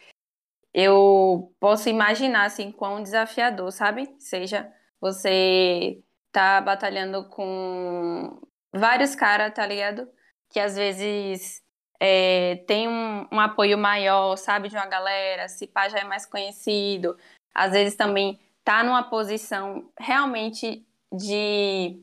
eu 0.72 1.52
posso 1.58 1.88
imaginar, 1.88 2.44
assim, 2.46 2.70
quão 2.70 3.02
desafiador, 3.02 3.72
sabe? 3.72 4.14
Seja 4.18 4.72
você 5.00 6.02
tá 6.30 6.60
batalhando 6.60 7.24
com 7.28 8.40
vários 8.72 9.14
caras, 9.14 9.52
tá 9.54 9.66
ligado? 9.66 10.08
Que 10.50 10.60
às 10.60 10.76
vezes 10.76 11.62
é, 11.98 12.56
tem 12.66 12.88
um, 12.88 13.26
um 13.32 13.40
apoio 13.40 13.76
maior, 13.78 14.36
sabe? 14.36 14.68
De 14.68 14.76
uma 14.76 14.86
galera, 14.86 15.48
se 15.48 15.66
pá 15.66 15.88
já 15.88 15.98
é 15.98 16.04
mais 16.04 16.26
conhecido. 16.26 17.16
Às 17.54 17.72
vezes 17.72 17.96
também 17.96 18.38
tá 18.64 18.84
numa 18.84 19.02
posição 19.02 19.90
realmente 19.98 20.86
de 21.12 22.00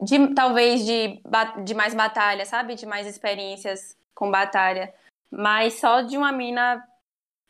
de 0.00 0.34
talvez 0.34 0.84
de, 0.84 1.22
de 1.64 1.74
mais 1.74 1.94
batalha, 1.94 2.44
sabe? 2.44 2.74
De 2.74 2.84
mais 2.84 3.06
experiências 3.06 3.96
com 4.14 4.30
batalha. 4.30 4.92
Mas 5.30 5.80
só 5.80 6.02
de 6.02 6.18
uma 6.18 6.30
mina 6.32 6.86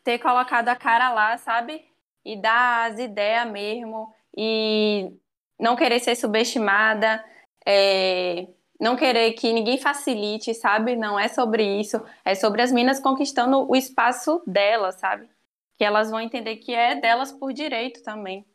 ter 0.06 0.20
colocado 0.20 0.68
a 0.68 0.76
cara 0.76 1.12
lá, 1.12 1.36
sabe? 1.36 1.84
E 2.24 2.40
dar 2.40 2.92
as 2.92 2.98
ideias 3.00 3.50
mesmo. 3.50 4.14
E 4.36 5.10
não 5.58 5.74
querer 5.74 5.98
ser 5.98 6.14
subestimada. 6.14 7.24
é, 7.66 8.46
não 8.80 8.94
querer 8.94 9.32
que 9.32 9.52
ninguém 9.52 9.78
facilite, 9.78 10.54
sabe? 10.54 10.94
Não 10.94 11.18
é 11.18 11.26
sobre 11.26 11.64
isso. 11.80 12.00
É 12.24 12.36
sobre 12.36 12.62
as 12.62 12.70
minas 12.70 13.00
conquistando 13.00 13.68
o 13.68 13.74
espaço 13.74 14.40
delas, 14.46 14.94
sabe? 14.94 15.28
Que 15.76 15.84
elas 15.84 16.08
vão 16.08 16.20
entender 16.20 16.56
que 16.56 16.72
é 16.72 16.94
delas 16.94 17.32
por 17.32 17.52
direito 17.52 18.00
também. 18.04 18.46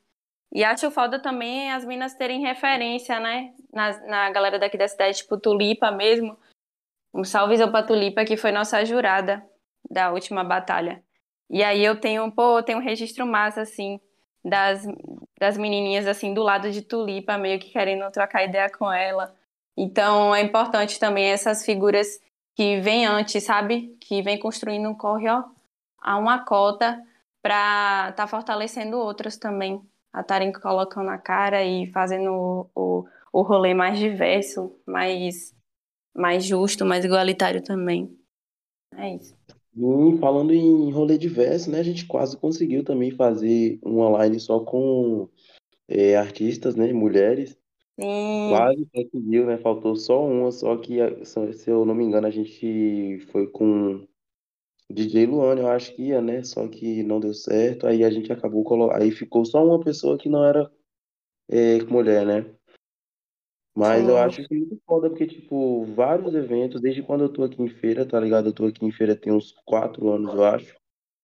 E 0.54 0.64
acho 0.64 0.90
foda 0.90 1.22
também 1.22 1.72
as 1.72 1.84
minas 1.84 2.14
terem 2.14 2.42
referência, 2.42 3.20
né? 3.20 3.54
Na, 3.74 4.00
na 4.08 4.30
galera 4.32 4.58
daqui 4.58 4.78
da 4.78 4.88
cidade, 4.88 5.18
tipo 5.18 5.38
Tulipa 5.38 5.92
mesmo. 5.92 6.38
Um 7.14 7.26
salvezão 7.26 7.70
pra 7.70 7.84
Tulipa, 7.84 8.24
que 8.24 8.38
foi 8.38 8.54
nossa 8.54 8.86
jurada 8.86 9.46
da 9.90 10.12
última 10.14 10.46
batalha. 10.46 11.04
E 11.52 11.64
aí 11.64 11.84
eu 11.84 12.00
tenho, 12.00 12.32
pô, 12.32 12.60
eu 12.60 12.64
tenho 12.64 12.80
um 12.80 12.82
registro 12.82 13.28
massa, 13.28 13.62
assim, 13.62 14.00
das, 14.44 14.86
das 15.38 15.58
menininhas, 15.58 16.08
assim, 16.08 16.34
do 16.34 16.42
lado 16.42 16.72
de 16.72 16.82
Tulipa, 16.82 17.38
meio 17.38 17.60
que 17.60 17.70
querendo 17.70 18.10
trocar 18.10 18.46
ideia 18.46 18.70
com 18.70 18.92
ela. 18.92 19.36
Então 19.76 20.34
é 20.34 20.42
importante 20.42 20.98
também 20.98 21.26
essas 21.26 21.66
figuras 21.66 22.20
que 22.56 22.80
vêm 22.80 23.06
antes, 23.06 23.44
sabe? 23.44 23.98
Que 24.00 24.22
vêm 24.22 24.40
construindo 24.40 24.88
um 24.90 24.96
corre, 24.96 25.28
ó, 25.30 25.44
a 26.00 26.18
uma 26.18 26.40
cota 26.46 27.02
pra 27.42 28.14
tá 28.14 28.26
fortalecendo 28.28 28.98
outras 28.98 29.38
também 29.38 29.82
a 30.14 30.22
estarem 30.22 30.52
colocando 30.54 31.10
a 31.10 31.18
cara 31.18 31.64
e 31.64 31.88
fazendo 31.92 32.32
o, 32.32 32.70
o, 32.76 33.06
o 33.34 33.42
rolê 33.42 33.74
mais 33.74 33.98
diverso, 34.00 34.74
mais, 34.86 35.56
mais 36.16 36.46
justo, 36.46 36.86
mais 36.86 37.04
igualitário 37.04 37.62
também. 37.62 38.18
É 38.96 39.16
isso. 39.16 39.36
E 39.75 40.17
falando 40.17 40.53
em 40.53 40.91
rolê 40.91 41.17
diverso, 41.17 41.71
né? 41.71 41.79
A 41.79 41.84
gente 41.84 42.05
quase 42.05 42.38
conseguiu 42.38 42.84
também 42.84 43.12
fazer 43.12 43.79
um 43.84 43.99
online 43.99 44.39
só 44.39 44.60
com 44.60 45.29
é, 45.88 46.15
artistas, 46.15 46.75
né? 46.75 46.91
Mulheres. 46.91 47.57
Sim. 47.99 48.49
Quase 48.49 48.86
conseguiu, 48.93 49.45
né? 49.45 49.57
Faltou 49.57 49.95
só 49.95 50.25
uma, 50.25 50.51
só 50.51 50.75
que, 50.77 50.97
se 51.25 51.69
eu 51.69 51.86
não 51.86 51.95
me 51.95 52.03
engano, 52.03 52.27
a 52.27 52.31
gente 52.31 53.19
foi 53.31 53.47
com 53.47 54.05
DJ 54.89 55.25
Luana, 55.25 55.62
eu 55.62 55.67
acho 55.67 55.95
que 55.95 56.03
ia, 56.03 56.21
né? 56.21 56.43
Só 56.43 56.67
que 56.67 57.03
não 57.03 57.19
deu 57.19 57.34
certo. 57.34 57.88
Aí 57.88 58.03
a 58.03 58.10
gente 58.10 58.31
acabou 58.31 58.63
colocando. 58.63 59.01
Aí 59.01 59.12
ficou 59.12 59.45
só 59.45 59.65
uma 59.65 59.79
pessoa 59.79 60.17
que 60.17 60.27
não 60.27 60.43
era 60.43 60.69
é, 61.49 61.81
mulher, 61.84 62.25
né? 62.25 62.45
Mas 63.75 64.07
eu 64.07 64.15
Sim. 64.15 64.21
acho 64.21 64.41
isso 64.41 64.53
muito 64.53 64.81
foda, 64.86 65.10
porque, 65.10 65.25
tipo, 65.25 65.86
vários 65.95 66.34
eventos, 66.36 66.81
desde 66.81 67.01
quando 67.01 67.23
eu 67.23 67.29
tô 67.29 67.43
aqui 67.43 67.62
em 67.62 67.69
feira, 67.69 68.05
tá 68.05 68.19
ligado? 68.19 68.47
Eu 68.49 68.53
tô 68.53 68.65
aqui 68.65 68.86
em 68.86 68.91
feira 68.91 69.15
tem 69.15 69.31
uns 69.31 69.53
quatro 69.65 70.10
anos, 70.10 70.34
eu 70.34 70.43
acho. 70.43 70.75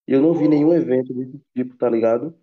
E 0.07 0.13
eu 0.13 0.21
não 0.21 0.33
vi 0.33 0.47
nenhum 0.47 0.73
evento 0.73 1.13
desse 1.13 1.41
tipo, 1.53 1.75
tá 1.77 1.89
ligado? 1.89 2.33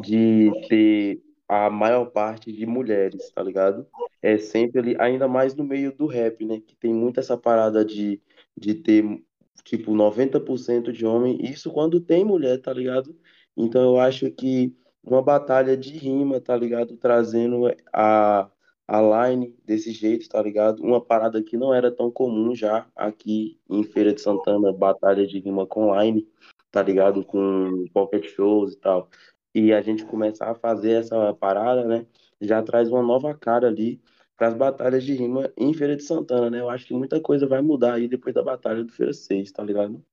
De 0.00 0.50
ter 0.68 1.22
a 1.48 1.70
maior 1.70 2.06
parte 2.06 2.52
de 2.52 2.66
mulheres, 2.66 3.30
tá 3.30 3.42
ligado? 3.42 3.86
É 4.20 4.36
sempre 4.36 4.80
ali, 4.80 4.96
ainda 4.98 5.26
mais 5.26 5.54
no 5.54 5.64
meio 5.64 5.94
do 5.96 6.06
rap, 6.06 6.44
né? 6.44 6.60
Que 6.60 6.76
tem 6.76 6.92
muito 6.92 7.18
essa 7.18 7.36
parada 7.36 7.82
de, 7.82 8.20
de 8.56 8.74
ter, 8.74 9.22
tipo, 9.64 9.94
90% 9.94 10.92
de 10.92 11.06
homem. 11.06 11.38
Isso 11.40 11.72
quando 11.72 12.00
tem 12.00 12.24
mulher, 12.24 12.60
tá 12.60 12.72
ligado? 12.72 13.16
Então 13.56 13.94
eu 13.94 14.00
acho 14.00 14.30
que 14.30 14.76
uma 15.02 15.22
batalha 15.22 15.76
de 15.76 15.96
rima, 15.96 16.40
tá 16.40 16.56
ligado? 16.56 16.96
Trazendo 16.96 17.66
a, 17.92 18.50
a 18.86 19.28
line 19.28 19.54
desse 19.64 19.92
jeito, 19.92 20.28
tá 20.28 20.42
ligado? 20.42 20.82
Uma 20.82 21.00
parada 21.00 21.42
que 21.42 21.56
não 21.56 21.72
era 21.72 21.90
tão 21.90 22.10
comum 22.10 22.54
já 22.54 22.86
aqui 22.94 23.58
em 23.68 23.82
Feira 23.82 24.12
de 24.12 24.20
Santana, 24.20 24.72
batalha 24.72 25.26
de 25.26 25.38
rima 25.38 25.66
com 25.66 25.98
line, 25.98 26.28
tá 26.70 26.82
ligado? 26.82 27.24
Com 27.24 27.86
pocket 27.92 28.26
shows 28.26 28.74
e 28.74 28.76
tal 28.78 29.08
e 29.54 29.72
a 29.72 29.80
gente 29.80 30.04
começar 30.04 30.50
a 30.50 30.54
fazer 30.54 30.92
essa 30.92 31.32
parada, 31.34 31.84
né, 31.84 32.06
já 32.40 32.62
traz 32.62 32.88
uma 32.90 33.02
nova 33.02 33.34
cara 33.34 33.68
ali 33.68 34.02
para 34.36 34.48
as 34.48 34.54
batalhas 34.54 35.04
de 35.04 35.14
rima 35.14 35.52
em 35.56 35.72
Feira 35.72 35.96
de 35.96 36.02
Santana, 36.02 36.50
né? 36.50 36.60
Eu 36.60 36.68
acho 36.68 36.86
que 36.86 36.92
muita 36.92 37.20
coisa 37.20 37.46
vai 37.46 37.62
mudar 37.62 37.94
aí 37.94 38.08
depois 38.08 38.34
da 38.34 38.42
batalha 38.42 38.82
do 38.82 38.92
Feira 38.92 39.12
6, 39.12 39.52
tá 39.52 39.62
ligado? 39.62 40.04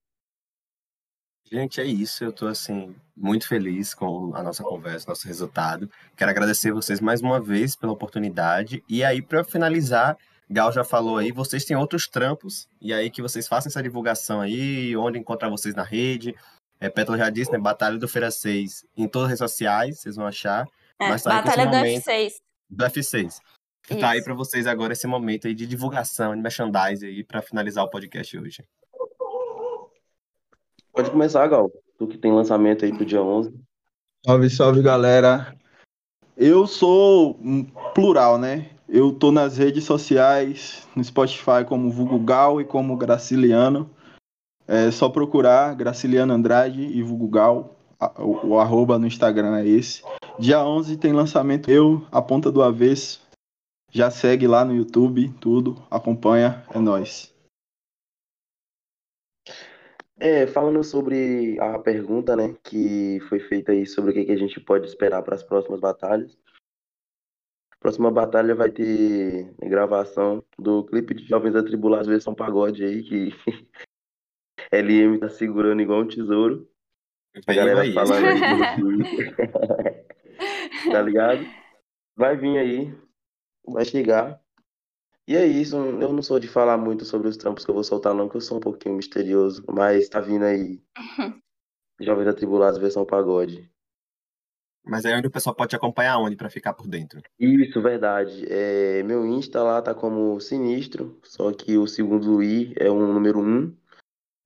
Gente, 1.52 1.82
é 1.82 1.86
isso. 1.86 2.24
Eu 2.24 2.32
tô 2.32 2.48
assim 2.48 2.96
muito 3.16 3.46
feliz 3.48 3.94
com 3.94 4.34
a 4.34 4.42
nossa 4.42 4.64
conversa, 4.64 5.10
nosso 5.10 5.28
resultado. 5.28 5.90
Quero 6.16 6.32
agradecer 6.32 6.72
vocês 6.72 7.02
mais 7.02 7.22
uma 7.22 7.42
vez 7.42 7.76
pela 7.76 7.92
oportunidade. 7.92 8.82
E 8.88 9.04
aí, 9.04 9.22
para 9.22 9.44
finalizar, 9.44 10.18
Gal 10.50 10.72
já 10.72 10.84
falou 10.84 11.18
aí, 11.18 11.32
vocês 11.32 11.66
têm 11.66 11.76
outros 11.76 12.08
trampos, 12.08 12.68
e 12.82 12.94
aí 12.94 13.10
que 13.10 13.22
vocês 13.22 13.48
façam 13.48 13.70
essa 13.70 13.84
divulgação 13.84 14.40
aí, 14.40 14.96
onde 14.96 15.20
encontrar 15.20 15.50
vocês 15.50 15.76
na 15.76 15.84
rede, 15.84 16.34
é, 16.80 16.90
Pétala 16.90 17.18
já 17.18 17.30
disse, 17.30 17.52
né? 17.52 17.58
Batalha 17.58 17.98
do 17.98 18.08
Feira 18.08 18.32
6 18.32 18.86
em 18.98 19.08
todas 19.08 19.26
as 19.26 19.30
redes 19.32 19.52
sociais, 19.52 20.00
vocês 20.00 20.16
vão 20.16 20.26
achar. 20.26 20.66
É, 21.00 21.10
mas 21.10 21.22
tá 21.22 21.42
Batalha 21.42 21.66
do 21.66 21.78
momento, 21.78 22.06
F6. 22.06 22.32
Do 22.70 22.86
F6. 22.86 23.40
Que 23.84 23.96
tá 23.98 24.12
aí 24.12 24.24
para 24.24 24.34
vocês 24.34 24.66
agora 24.68 24.94
esse 24.94 25.06
momento 25.06 25.48
aí 25.48 25.54
de 25.54 25.68
divulgação, 25.68 26.34
de 26.34 26.42
merchandising 26.42 27.08
aí 27.08 27.24
para 27.24 27.42
finalizar 27.42 27.84
o 27.84 27.90
podcast 27.90 28.38
hoje. 28.38 28.64
Pode 30.94 31.10
começar, 31.10 31.48
Gal. 31.48 31.72
Tu 31.98 32.08
que 32.08 32.18
tem 32.18 32.32
lançamento 32.32 32.84
aí 32.84 32.94
pro 32.94 33.06
dia 33.06 33.22
11. 33.22 33.54
Salve, 34.26 34.50
salve, 34.50 34.82
galera. 34.82 35.56
Eu 36.36 36.68
sou 36.68 37.40
plural, 37.94 38.38
né? 38.38 38.70
Eu 38.88 39.14
tô 39.14 39.32
nas 39.32 39.58
redes 39.58 39.86
sociais, 39.86 40.88
no 40.96 41.04
Spotify 41.04 41.64
como 41.66 41.90
Vulgo 41.90 42.20
Gal 42.20 42.60
e 42.60 42.66
como 42.66 42.98
Graciliano. 42.98 43.90
É 44.68 44.92
só 44.92 45.10
procurar 45.10 45.76
Graciliano 45.76 46.34
Andrade 46.34 46.82
e 46.82 47.02
Vugugal. 47.02 47.76
O, 48.18 48.48
o 48.48 48.60
arroba 48.60 48.98
no 48.98 49.08
Instagram 49.08 49.58
é 49.58 49.68
esse. 49.68 50.04
Dia 50.40 50.64
11 50.64 50.98
tem 50.98 51.14
lançamento 51.14 51.70
eu, 51.70 52.06
a 52.12 52.22
ponta 52.22 52.52
do 52.52 52.64
avesso. 52.64 53.22
Já 53.92 54.10
segue 54.10 54.48
lá 54.48 54.66
no 54.66 54.76
YouTube, 54.76 55.34
tudo. 55.40 55.82
Acompanha, 55.90 56.64
é 56.74 56.80
nóis. 56.80 57.31
É, 60.24 60.46
falando 60.46 60.84
sobre 60.84 61.60
a 61.60 61.80
pergunta, 61.80 62.36
né, 62.36 62.56
que 62.64 63.20
foi 63.28 63.40
feita 63.40 63.72
aí 63.72 63.88
sobre 63.88 64.12
o 64.12 64.14
que, 64.14 64.26
que 64.26 64.32
a 64.32 64.38
gente 64.38 64.60
pode 64.60 64.86
esperar 64.86 65.24
para 65.24 65.34
as 65.34 65.42
próximas 65.42 65.80
batalhas. 65.80 66.38
A 67.72 67.78
próxima 67.80 68.12
batalha 68.12 68.54
vai 68.54 68.70
ter 68.70 69.52
gravação 69.60 70.44
do 70.60 70.86
clipe 70.86 71.16
de 71.16 71.26
Jovens 71.26 71.56
Atribulados 71.56 72.06
versão 72.06 72.36
pagode 72.36 72.86
aí, 72.86 73.02
que 73.02 73.30
LM 74.72 75.18
tá 75.20 75.28
segurando 75.28 75.82
igual 75.82 76.02
um 76.02 76.08
tesouro. 76.08 76.70
A 77.48 77.54
galera 77.56 77.82
aí. 77.82 77.92
falando 77.92 78.28
aí 78.28 78.38
tá 80.92 81.02
ligado? 81.02 81.44
Vai 82.16 82.38
vir 82.38 82.60
aí, 82.60 82.96
vai 83.66 83.86
chegar. 83.86 84.40
E 85.32 85.36
é 85.38 85.46
isso, 85.46 85.78
eu 85.78 86.12
não 86.12 86.22
sou 86.22 86.38
de 86.42 86.48
falar 86.50 86.78
muito 86.78 87.06
sobre 87.06 87.30
os 87.30 87.38
trampos 87.38 87.64
que 87.64 87.72
eu 87.72 87.74
vou 87.74 87.86
soltar, 87.86 88.14
não, 88.14 88.28
que 88.28 88.36
eu 88.36 88.42
sou 88.42 88.58
um 88.58 88.60
pouquinho 88.60 88.96
misterioso, 88.96 89.64
mas 89.66 90.10
tá 90.10 90.20
vindo 90.20 90.44
aí. 90.44 90.84
Jovens 92.02 92.28
Atribulados 92.28 92.78
versão 92.78 93.06
pagode. 93.06 93.72
Mas 94.86 95.06
aí 95.06 95.14
onde 95.14 95.28
o 95.28 95.32
pessoal 95.32 95.56
pode 95.56 95.70
te 95.70 95.76
acompanhar 95.78 96.18
onde 96.18 96.36
para 96.36 96.50
ficar 96.50 96.74
por 96.74 96.86
dentro? 96.86 97.22
Isso, 97.40 97.82
verdade. 97.82 98.46
É, 98.50 99.04
meu 99.04 99.26
Insta 99.26 99.64
lá 99.64 99.82
tá 99.82 99.96
como 99.96 100.38
Sinistro, 100.42 101.18
só 101.24 101.54
que 101.54 101.78
o 101.78 101.88
segundo 101.88 102.44
I 102.44 102.74
é 102.76 102.92
um 102.92 103.14
número 103.14 103.40
1. 103.40 103.42
Um. 103.42 103.78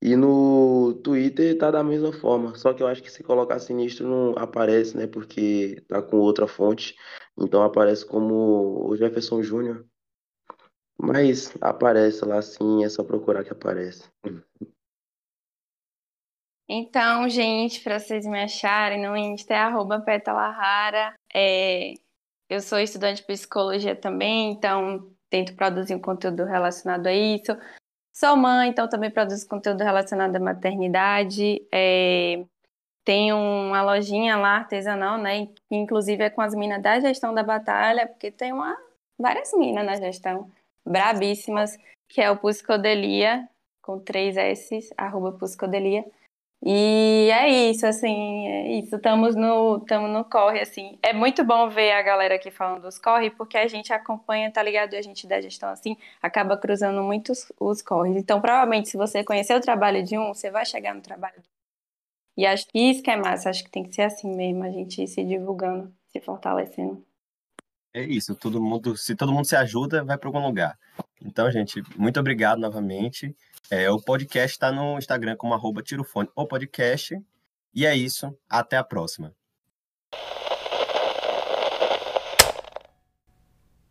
E 0.03 0.15
no 0.15 0.93
Twitter 1.03 1.57
tá 1.57 1.71
da 1.71 1.83
mesma 1.83 2.13
forma, 2.13 2.53
só 2.53 2.73
que 2.75 2.83
eu 2.83 2.87
acho 2.87 3.01
que 3.01 3.11
se 3.11 3.23
colocar 3.23 3.57
sinistro 3.57 4.07
não 4.07 4.37
aparece, 4.37 4.95
né? 4.95 5.07
Porque 5.07 5.83
tá 5.87 5.99
com 5.99 6.17
outra 6.17 6.45
fonte, 6.45 6.95
então 7.35 7.63
aparece 7.63 8.05
como 8.05 8.87
o 8.87 8.95
Jefferson 8.95 9.41
Júnior. 9.41 9.83
Mas 10.97 11.53
aparece 11.61 12.23
lá 12.25 12.41
sim, 12.41 12.83
é 12.83 12.89
só 12.89 13.03
procurar 13.03 13.43
que 13.43 13.51
aparece. 13.51 14.09
Então, 16.67 17.29
gente, 17.29 17.81
para 17.81 17.99
vocês 17.99 18.25
me 18.25 18.41
acharem 18.41 19.05
no 19.05 19.15
Insta 19.15 19.53
é 19.53 19.57
arroba 19.57 19.99
petalahara. 19.99 21.13
É, 21.33 21.93
eu 22.49 22.59
sou 22.59 22.79
estudante 22.79 23.21
de 23.21 23.27
psicologia 23.27 23.95
também, 23.95 24.51
então 24.51 25.11
tento 25.29 25.55
produzir 25.55 25.95
um 25.95 26.01
conteúdo 26.01 26.43
relacionado 26.43 27.07
a 27.07 27.13
isso. 27.13 27.55
Sou 28.13 28.35
mãe, 28.37 28.69
então 28.69 28.87
também 28.87 29.11
produzo 29.11 29.47
conteúdo 29.47 29.83
relacionado 29.83 30.35
à 30.35 30.39
maternidade. 30.39 31.61
É, 31.71 32.43
tenho 33.03 33.37
uma 33.37 33.83
lojinha 33.83 34.37
lá 34.37 34.57
artesanal, 34.57 35.17
né? 35.17 35.47
Que 35.47 35.75
inclusive 35.75 36.23
é 36.23 36.29
com 36.29 36.41
as 36.41 36.55
minas 36.55 36.81
da 36.81 36.99
gestão 36.99 37.33
da 37.33 37.43
batalha, 37.43 38.07
porque 38.07 38.31
tem 38.31 38.53
uma, 38.53 38.75
várias 39.19 39.51
minas 39.53 39.85
na 39.85 39.95
gestão, 39.97 40.49
brabíssimas, 40.85 41.77
que 42.07 42.21
é 42.21 42.29
o 42.29 42.37
Puscodelia, 42.37 43.47
com 43.81 43.99
três 43.99 44.37
S, 44.37 44.93
arroba 44.97 45.31
Puscodelia. 45.31 46.05
E 46.63 47.29
é 47.31 47.47
isso, 47.69 47.85
assim, 47.85 48.47
é 48.47 48.79
isso. 48.79 48.95
Estamos 48.95 49.35
no, 49.35 49.77
no 49.77 50.25
corre, 50.25 50.61
assim. 50.61 50.97
É 51.03 51.13
muito 51.13 51.43
bom 51.43 51.69
ver 51.69 51.91
a 51.91 52.01
galera 52.01 52.35
aqui 52.35 52.49
falando 52.49 52.81
dos 52.81 52.97
corre, 52.97 53.29
porque 53.29 53.57
a 53.57 53.67
gente 53.67 53.93
acompanha, 53.93 54.51
tá 54.51 54.63
ligado? 54.63 54.93
E 54.93 54.97
a 54.97 55.01
gente 55.01 55.27
da 55.27 55.39
gestão, 55.39 55.69
assim, 55.69 55.95
acaba 56.21 56.57
cruzando 56.57 57.03
muitos 57.03 57.51
os 57.59 57.81
corres. 57.83 58.15
Então, 58.15 58.41
provavelmente, 58.41 58.89
se 58.89 58.97
você 58.97 59.23
conhecer 59.23 59.55
o 59.55 59.61
trabalho 59.61 60.03
de 60.03 60.17
um, 60.17 60.33
você 60.33 60.49
vai 60.49 60.65
chegar 60.65 60.95
no 60.95 61.01
trabalho 61.01 61.35
do 61.41 61.47
E 62.37 62.45
acho 62.45 62.67
que 62.67 62.79
isso 62.79 63.03
que 63.03 63.11
é 63.11 63.15
massa, 63.17 63.49
acho 63.49 63.63
que 63.63 63.71
tem 63.71 63.83
que 63.83 63.93
ser 63.93 64.03
assim 64.03 64.35
mesmo, 64.35 64.63
a 64.63 64.71
gente 64.71 65.07
se 65.07 65.23
divulgando, 65.23 65.93
se 66.11 66.19
fortalecendo. 66.19 67.05
É 67.95 68.03
isso, 68.03 68.35
todo 68.35 68.61
mundo, 68.61 68.97
se 68.97 69.15
todo 69.15 69.31
mundo 69.31 69.45
se 69.45 69.55
ajuda, 69.55 70.03
vai 70.03 70.17
para 70.17 70.27
algum 70.27 70.45
lugar. 70.45 70.77
Então, 71.21 71.49
gente, 71.49 71.81
muito 71.95 72.19
obrigado 72.19 72.59
novamente. 72.59 73.33
É, 73.71 73.89
o 73.89 74.01
podcast 74.01 74.53
está 74.53 74.69
no 74.69 74.97
Instagram 74.97 75.37
como 75.37 75.53
arroba 75.53 75.81
tirofone 75.81 76.27
ou 76.35 76.45
podcast. 76.45 77.17
E 77.73 77.85
é 77.85 77.95
isso. 77.95 78.37
Até 78.49 78.75
a 78.75 78.83
próxima. 78.83 79.33